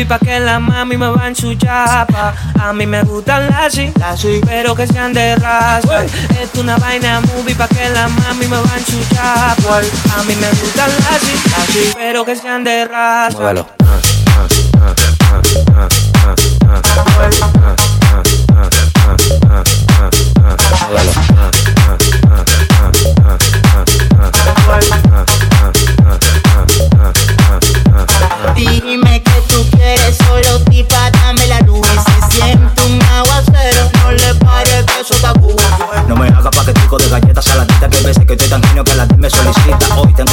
[0.00, 2.34] combi pa' que la mami me va en su chapa.
[2.58, 4.40] A mí me gustan las y, las y.
[4.46, 6.04] pero que sean de raza.
[6.04, 9.80] Es una vaina movie pa' que la mami me va en su chapa.
[10.16, 11.92] A mí me gustan las y, las y.
[11.94, 13.38] pero que sean de raza.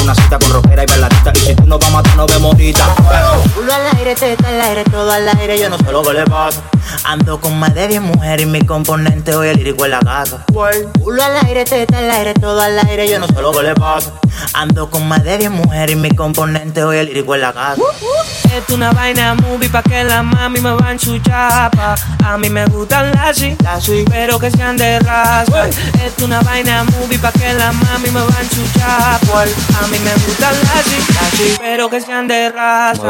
[0.07, 1.33] una cita con rockera y bailarita.
[1.35, 2.95] Y si tú no vas a matar, nos vemos ahorita.
[3.53, 6.23] Pulo al aire, teta al aire, todo al aire, yo no sé lo que le
[6.23, 6.61] pasa.
[7.03, 10.45] Ando con más de 10 mujeres y mi componente hoy el lírico en la casa.
[10.93, 13.75] Pulo al aire, teta al aire, todo al aire, yo no sé lo que le
[13.75, 14.13] pasa.
[14.53, 17.81] Ando con más de 10 mujeres y mi componente hoy el lírico en la casa.
[18.55, 21.95] Es una vaina movie pa' que la mami me va en su chapa.
[22.25, 23.55] A mí me gustan las así,
[24.09, 25.67] pero que sean de raza.
[25.67, 29.43] Es una vaina movie pa' que la mami me va en su chapa.
[29.43, 33.01] A mí me gustan las así, pero que sean de raza.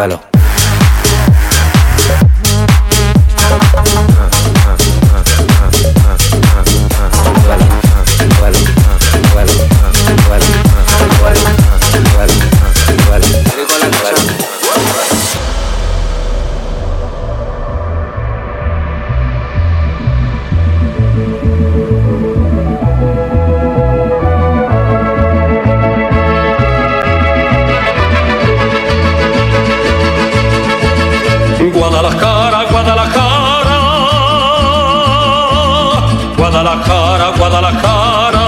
[36.67, 38.45] Guadalajara, Guadalajara.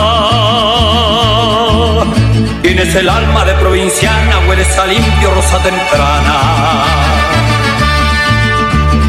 [2.62, 6.36] Tienes el alma de provinciana, hueles a limpio rosa temprana.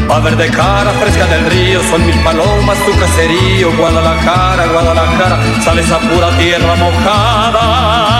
[0.09, 3.75] A verde cara fresca del río, son mil palomas tu caserío.
[3.75, 8.10] Guadalajara, Guadalajara, sales a pura tierra mojada.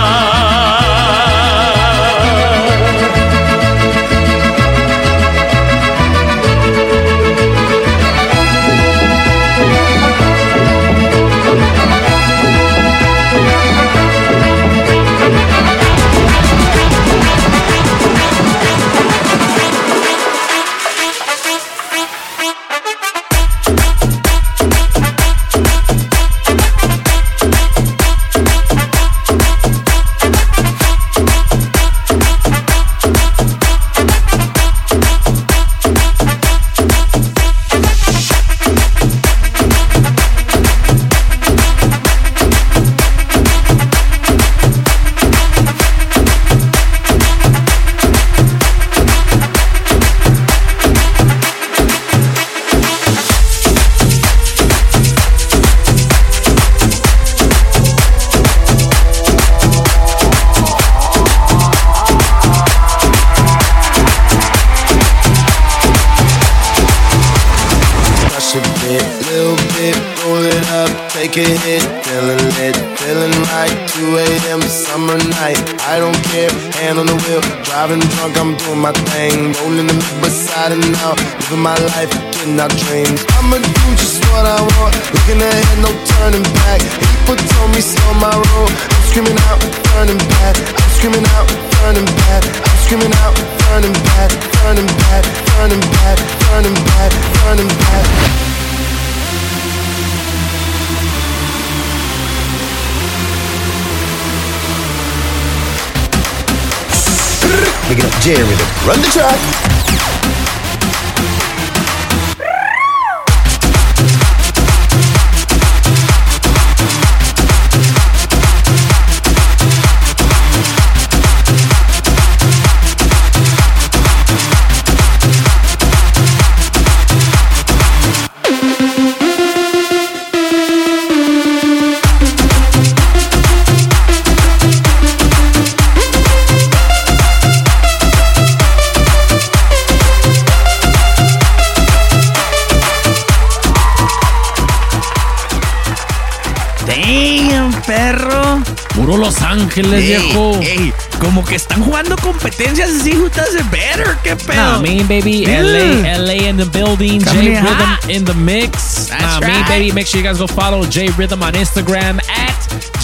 [150.19, 150.59] Viejo.
[150.61, 154.17] ey, como que están jugando competencias así, who does it better?
[154.23, 154.55] ¿Qué pedo?
[154.55, 155.61] Nah, mean baby, Yeah.
[155.63, 158.09] LA, LA in the building, Coming J in Rhythm hot.
[158.09, 159.07] in the mix.
[159.09, 159.67] That's nah, right.
[159.67, 162.57] baby, make sure you guys go follow J Rhythm on Instagram at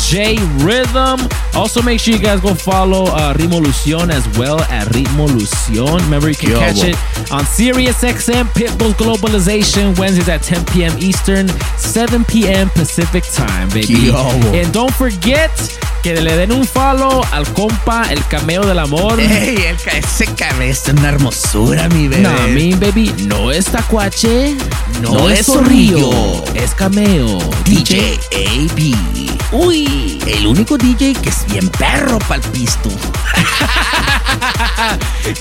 [0.07, 1.27] J Rhythm.
[1.53, 5.99] Also, make sure you guys go follow uh, Ritmo Lucion as well at Ritmo Lucion.
[6.01, 6.87] Remember, you can Yo, catch bo.
[6.87, 10.97] it on Sirius XM Pitbull Globalization Wednesdays at 10 p.m.
[10.99, 11.47] Eastern,
[11.77, 12.69] 7 p.m.
[12.69, 13.93] Pacific time, baby.
[13.93, 14.15] Yo.
[14.53, 15.51] And don't forget
[16.13, 19.19] que le den un follow al compa, el cameo del amor.
[19.19, 22.21] Ey, el ese cabeza es una hermosura, mi bebé.
[22.21, 24.55] No, mi baby, no es tacuache,
[25.01, 27.39] no, No es zorrillo, es cameo.
[27.65, 28.95] DJ AB.
[29.51, 32.89] Uy, el único DJ que es bien perro pa'l pisto.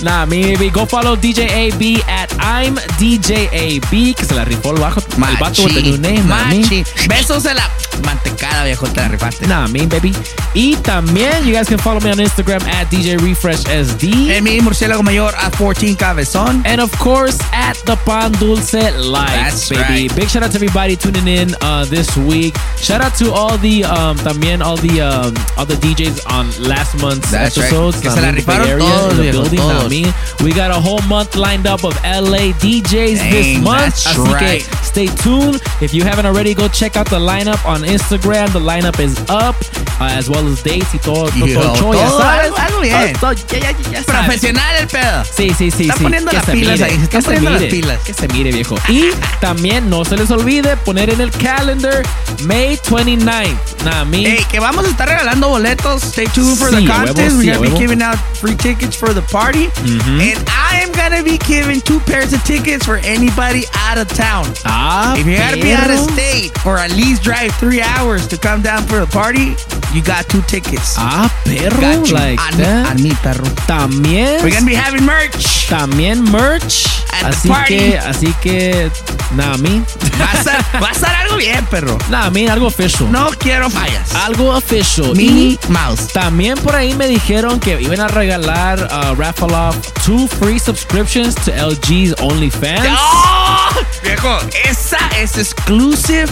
[0.01, 4.71] Nah, mi baby, go follow DJ AB at I'm DJ AB, que se la rifó
[4.71, 4.99] el bajo.
[4.99, 6.23] El vato with the new name.
[6.23, 6.83] Machi.
[7.07, 7.69] Besos en la
[8.03, 9.47] mantecada, viejo, te la rifaste.
[9.47, 10.13] Nah, I mean, baby.
[10.57, 14.31] Y también, you guys can follow me on Instagram at DJ Refresh SD.
[14.31, 16.63] En mi murciélago mayor a 14 cabezón.
[16.65, 19.81] And of course, at the Pan Dulce Live, That's baby.
[19.83, 20.15] right.
[20.15, 22.55] Big shout out to everybody tuning in uh, this week.
[22.77, 26.95] Shout out to all the um, también all the um, all the DJs on last
[27.03, 27.67] month's That's right.
[27.67, 28.01] episodes.
[28.01, 29.85] Se la the Area, todos, the building, nah, todos.
[29.85, 30.13] I mean.
[30.43, 33.93] We got a whole month lined up of LA DJs this month.
[33.93, 34.63] that's Así right.
[34.63, 35.61] que stay tuned.
[35.81, 38.51] If you haven't already, go check out the lineup on Instagram.
[38.53, 39.55] The lineup is up,
[40.01, 42.45] uh, as well as dates y todo, todo, todo el show, ya todo, sabes.
[42.45, 43.13] algo- algo bien.
[43.19, 44.03] Todo- ya, ya, ya, ya.
[44.03, 45.23] Profesional el pedo.
[45.25, 45.83] Sí, sí, sí.
[45.83, 46.03] Está sí.
[46.03, 47.99] poniendo las pilas mire, ahí, está poniendo las mire, pilas.
[48.03, 48.75] Que se mire, viejo.
[48.89, 49.05] Y
[49.39, 52.03] también no se les olvide poner en el calendar
[52.45, 53.83] May 29th.
[53.85, 54.17] Nah, me.
[54.25, 56.03] Hey, que vamos a estar regalando boletos.
[56.03, 57.35] Stay tuned for Sí, the huevo, contest.
[57.41, 59.69] sí, We're a gonna be giving out free tickets for the party.
[59.85, 60.37] And
[60.71, 64.45] I am gonna be giving two pairs of tickets for anybody out of town.
[64.65, 68.37] Ah, If you gotta be out of state or at least drive three hours to
[68.37, 69.55] come down for the party,
[69.93, 70.95] you got two tickets.
[70.97, 71.79] Ah, perro.
[71.79, 72.13] Got you.
[72.15, 72.91] Like a, mí, that.
[72.91, 73.45] a mí, perro.
[73.65, 74.43] También.
[74.43, 75.67] We're gonna be having merch.
[75.67, 76.85] También merch.
[77.13, 77.77] At the Así party.
[77.77, 78.91] que, así que,
[79.35, 79.79] nada, me.
[80.19, 81.97] Va a, estar, va a estar algo bien, perro.
[82.09, 83.11] Nada, me, algo official.
[83.11, 84.13] No quiero fallas.
[84.15, 85.15] Algo official.
[85.15, 86.07] Minnie Y Mouse.
[86.13, 89.75] También por ahí me dijeron que iban a regalar uh, raffle off
[90.05, 92.87] two free subscriptions to LG's OnlyFans.
[92.89, 93.69] ¡Oh!
[94.03, 96.27] Viejo, esa es exclusive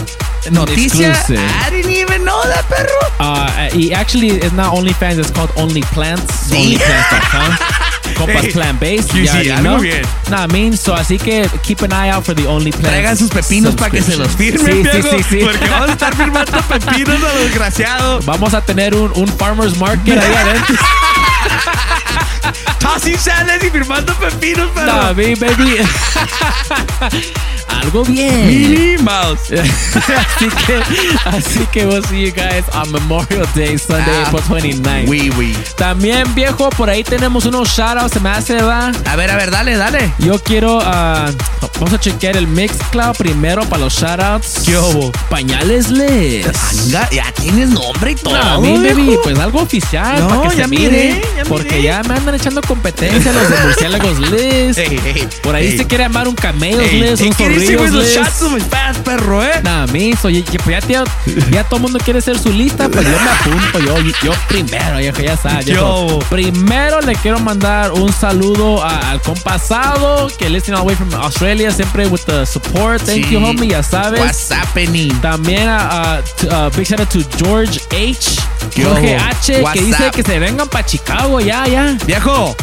[0.50, 1.10] noticia.
[1.10, 1.38] Exclusive.
[1.66, 3.00] I didn't even know that, perro.
[3.20, 6.30] Uh, y actually, it's not OnlyFans, it's called OnlyPlants.
[6.48, 6.76] Sí.
[6.78, 7.56] OnlyPlants.com.
[8.16, 9.10] Compas Hey, plant based.
[9.12, 10.02] sí, sí, algo bien.
[10.30, 12.80] Nah, I mean, so así que keep an eye out for the OnlyPlants.
[12.88, 15.38] Traigan sus pepinos para que se los firmen, Sí, sí, viejo, sí, sí.
[15.44, 18.24] Porque vamos a estar firmando pepinos a los desgraciados.
[18.24, 20.76] Vamos a tener un, un farmer's market ahí adentro.
[22.78, 24.86] Tossing salads y firmando pepinos, perro.
[24.86, 25.76] Nah, me, baby.
[27.68, 28.46] Algo bien.
[28.46, 29.52] Minnie Mouse.
[29.52, 30.80] así que,
[31.24, 34.42] así que we'll see you guys on Memorial Day, Sunday, Ah, April
[34.82, 35.08] 29th.
[35.08, 35.56] Oui, oui.
[35.76, 38.90] También, viejo, por ahí tenemos unos shoutouts, se me hace, va.
[39.06, 40.12] A ver, a ver, dale, dale.
[40.18, 41.30] Yo quiero, ah,
[41.74, 44.62] vamos a chequear el Mixcloud primero para los shoutouts.
[44.64, 45.12] ¿Qué hubo?
[45.30, 46.46] Pañales Les.
[46.86, 48.36] Anga, ya tienes nombre y todo.
[48.36, 51.22] No, a mí, baby, pues algo oficial No, para que ya se miré, mire.
[51.36, 51.82] ya porque miré.
[51.82, 54.16] ya me andan echando competencia los de Murciélagos
[54.76, 58.04] ey, Por ahí se quiere llamar un Camellos ey, un ¿qué dice, Zorrillos güey?
[58.04, 58.48] Los Liz.
[58.58, 59.60] shots fast, perro, ¿eh?
[59.62, 61.04] Nada, miso, y pues ya,
[61.50, 64.98] ya todo el mundo quiere ser su lista, pues yo me apunto, yo, yo primero,
[64.98, 65.66] viejo, ya sabes.
[65.66, 66.18] Yo.
[66.30, 71.12] Primero le quiero mandar un saludo a- al compasado que listening all the way from
[71.14, 73.02] Australia, siempre with the support.
[73.02, 73.30] Thank Sí.
[73.32, 74.20] you, homie, ya sabes.
[74.20, 75.12] What's happening?
[75.20, 76.22] También a,
[76.76, 78.40] big shout out to George H.
[78.76, 80.14] Jorge H, what's que dice up?
[80.14, 81.96] que se vengan para Chicago, ya, ya.
[82.06, 82.54] Viejo,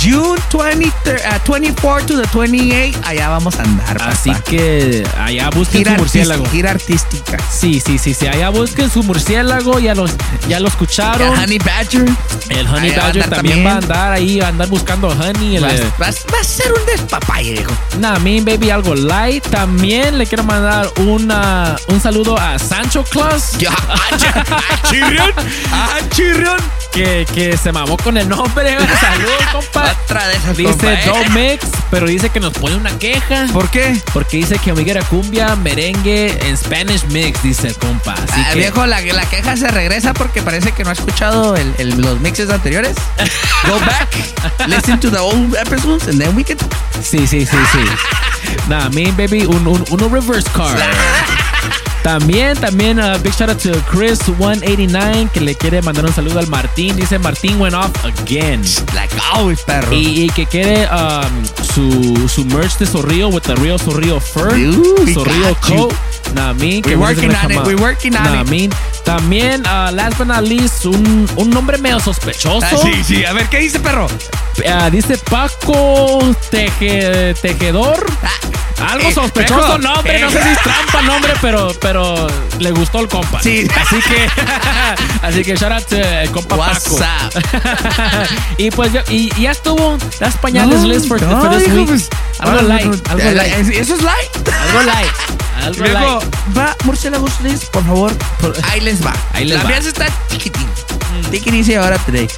[0.00, 4.10] June 20, uh, 24 to the 28, allá vamos a andar, papá.
[4.12, 6.46] Así que allá busquen gira, su murciélago.
[6.46, 7.36] gira artística.
[7.50, 8.26] Sí, sí, sí, sí.
[8.26, 10.10] Allá busquen su murciélago, ya, los,
[10.48, 11.34] ya lo escucharon.
[11.34, 12.04] El Honey Badger.
[12.48, 13.66] El Honey Ahí va a Badger andar también, también.
[13.66, 15.56] va a andar ahí, va a andar buscando Honey.
[15.56, 17.72] El, Va, eh, va- va a ser un despapalle, viejo.
[17.98, 19.46] Nah, me baby, algo light.
[19.48, 23.50] También le quiero mandar una, un saludo a Sancho Claus.
[23.68, 23.96] Ah,
[24.90, 25.30] chirrión,
[25.72, 26.56] ah, chirrión.
[26.92, 28.76] Que, que se mamó con el nombre.
[29.00, 29.69] Saludos, compa.
[29.72, 31.06] Otra de esas, Dice compa, ¿eh?
[31.06, 33.46] Do Mix, pero dice que nos pone una queja.
[33.52, 34.00] ¿Por qué?
[34.12, 38.12] Porque dice que Omiguera cumbia, merengue en Spanish mix, dice el compa.
[38.14, 41.56] Así Ah, que, viejo, la, la queja se regresa porque parece que no ha escuchado
[41.56, 42.96] el- el- los mixes anteriores.
[43.68, 44.08] Go back,
[44.66, 46.56] listen to the old episodes, and then we can.
[47.02, 47.78] Sí, sí, sí, sí.
[48.68, 50.78] Nah, me baby, un, un, uno reverse card.
[52.02, 56.46] También, también, uh, big shout out to Chris189 que le quiere mandar un saludo al
[56.48, 56.96] Martín.
[56.96, 58.62] Dice Martín went off again.
[58.94, 59.92] Like always, perro.
[59.92, 61.44] Y, y que quiere um,
[61.74, 64.50] su, su merch de Zorrillo with the real Zorrillo fur.
[65.60, 65.92] Coat.
[66.34, 68.48] Nah, We're working on it, we're working on Nah, it.
[68.48, 68.68] me.
[69.04, 72.64] También, uh, last but not least, un, un nombre medio sospechoso.
[72.64, 73.24] Ah, sí, sí.
[73.24, 74.06] A ver, ¿qué dice, perro?
[74.68, 76.20] Ah, dice Paco
[76.50, 78.06] Teje- Tejedor.
[78.88, 80.32] Algo eh, sospechoso nombre, no eh.
[80.32, 82.26] sé si es trampa nombre, pero, pero
[82.58, 83.42] le gustó el compa.
[83.42, 83.66] Sí.
[83.80, 84.28] Así que,
[85.26, 86.98] así que shout out to el compa What's Paco.
[88.58, 89.98] y pues yo- y, y ya estuvo.
[90.20, 91.86] Las pañales No, list for, no, for this hijo, week.
[91.88, 92.08] pues,
[92.38, 94.48] algo ah, light, no, algo eh, light, ¿Eso es light?
[94.68, 95.10] algo light,
[95.64, 96.58] algo Luego, light.
[96.58, 98.12] va, Murciélagos Liz, por favor.
[98.70, 99.12] Ahí les va.
[99.34, 99.68] Ahí les La va.
[99.68, 100.66] mía está chiquitín.
[101.24, 102.28] Take it easy ahora today.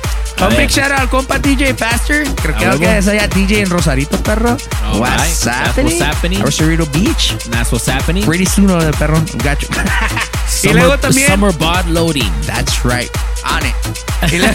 [0.42, 0.58] A Un ver.
[0.58, 2.24] big shout out al compa DJ Pastor.
[2.34, 4.56] Creo A que es allá DJ en Rosarito, perro.
[4.84, 5.54] All What's right.
[5.54, 5.98] Happening?
[6.00, 6.42] what's happening.
[6.42, 7.36] Rosarito Beach.
[7.48, 8.24] That's what's happening.
[8.24, 9.20] Pretty soon, oh, perro.
[9.38, 9.68] Gacho.
[10.62, 11.28] y Summer, luego también.
[11.28, 12.30] summer bod loading.
[12.46, 13.10] That's right.
[13.44, 14.32] On it.
[14.32, 14.38] Y,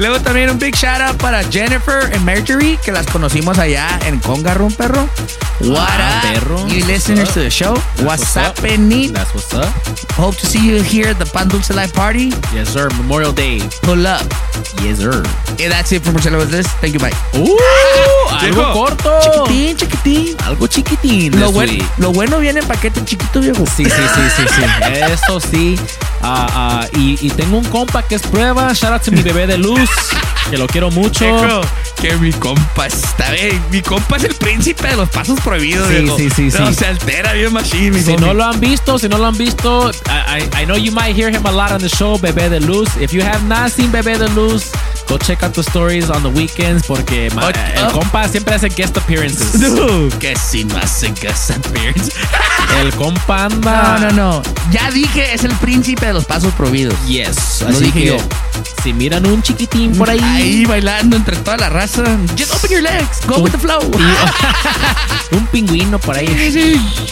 [0.00, 4.18] Luego también un big shout out para Jennifer and Marjorie, que las conocimos allá en
[4.20, 5.06] Conga Room, perro.
[5.60, 6.66] What Ah, up, perro.
[6.68, 7.74] you listeners to the show?
[7.74, 8.56] That's what's up.
[8.58, 9.12] happening?
[9.12, 9.68] That's what's up.
[10.16, 12.32] Hope to see you here at the Pan Dulce Live Party.
[12.54, 12.88] Yes, sir.
[12.96, 13.60] Memorial Day.
[13.82, 14.22] Pull up.
[14.82, 15.22] Yes, sir.
[15.60, 16.66] And that's it for Marcelo with this.
[16.80, 17.12] Thank you, bye.
[17.34, 19.20] Uh, algo corto.
[19.20, 20.36] Chiquitín, chiquitín.
[20.44, 21.38] Algo chiquitín.
[21.38, 23.66] Lo, buen- lo bueno viene en paquete chiquito, viejo.
[23.66, 24.62] Sí, sí, sí, sí, sí.
[25.24, 25.76] Eso sí.
[26.22, 28.72] Ah, ah, y, y tengo un compa que es prueba.
[28.74, 29.88] Shout out to mi bebé de luz.
[30.50, 31.24] Que lo quiero mucho.
[32.00, 33.62] Que mi compa está bien.
[33.70, 35.88] Mi compa es el príncipe de los pasos prohibidos.
[35.88, 36.16] Sí, viejo.
[36.18, 36.74] sí, sí, No, sí.
[36.74, 38.26] se altera bien machine, mi Si homie.
[38.26, 41.14] no lo han visto, si no lo han visto, I, I, I know you might
[41.16, 42.88] hear him a lot on the show, Bebé de Luz.
[43.00, 44.64] If you have not seen Bebé de Luz,
[45.08, 47.92] go check out the stories on the weekends porque ma- el oh.
[47.92, 49.60] compa siempre hace guest appearances.
[49.60, 52.12] No, que si no hace guest appearance.
[52.80, 53.98] El compa No, anda.
[54.00, 54.42] no, no.
[54.70, 56.94] Ya dije, es el príncipe de los pasos prohibidos.
[57.06, 57.62] Yes.
[57.62, 58.16] Lo Así dije que, yo.
[58.82, 60.20] Si miran un chiquitín por ahí.
[60.20, 62.04] Ahí bailando entre toda la raza.
[62.36, 63.20] Just open your legs.
[63.26, 63.80] Go with the flow.
[65.32, 66.26] un pingüino por ahí.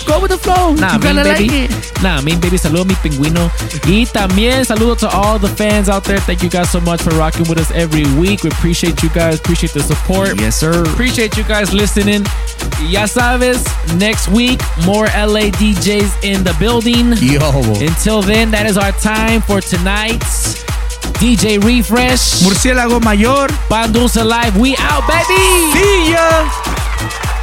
[0.06, 0.74] Go with the flow.
[0.74, 1.68] Nah, mean gonna like baby.
[2.02, 2.56] Nah, mean baby.
[2.56, 3.50] Saludo a mi pingüino.
[3.86, 6.20] Y también saludo to all the fans out there.
[6.20, 8.44] Thank you guys so much for rocking with us every week.
[8.44, 9.38] We appreciate you guys.
[9.38, 10.40] Appreciate the support.
[10.40, 10.84] Yes, sir.
[10.84, 12.24] Appreciate you guys listening.
[12.88, 13.64] Ya sabes,
[13.98, 17.12] next week, more LA DJs in the building.
[17.18, 17.40] Yo.
[17.80, 20.64] Until then, that is our time for tonight's
[21.20, 25.72] DJ Refresh, Murciélago Mayor, Pan Dulce Live, we out, baby.
[25.72, 27.37] See ya.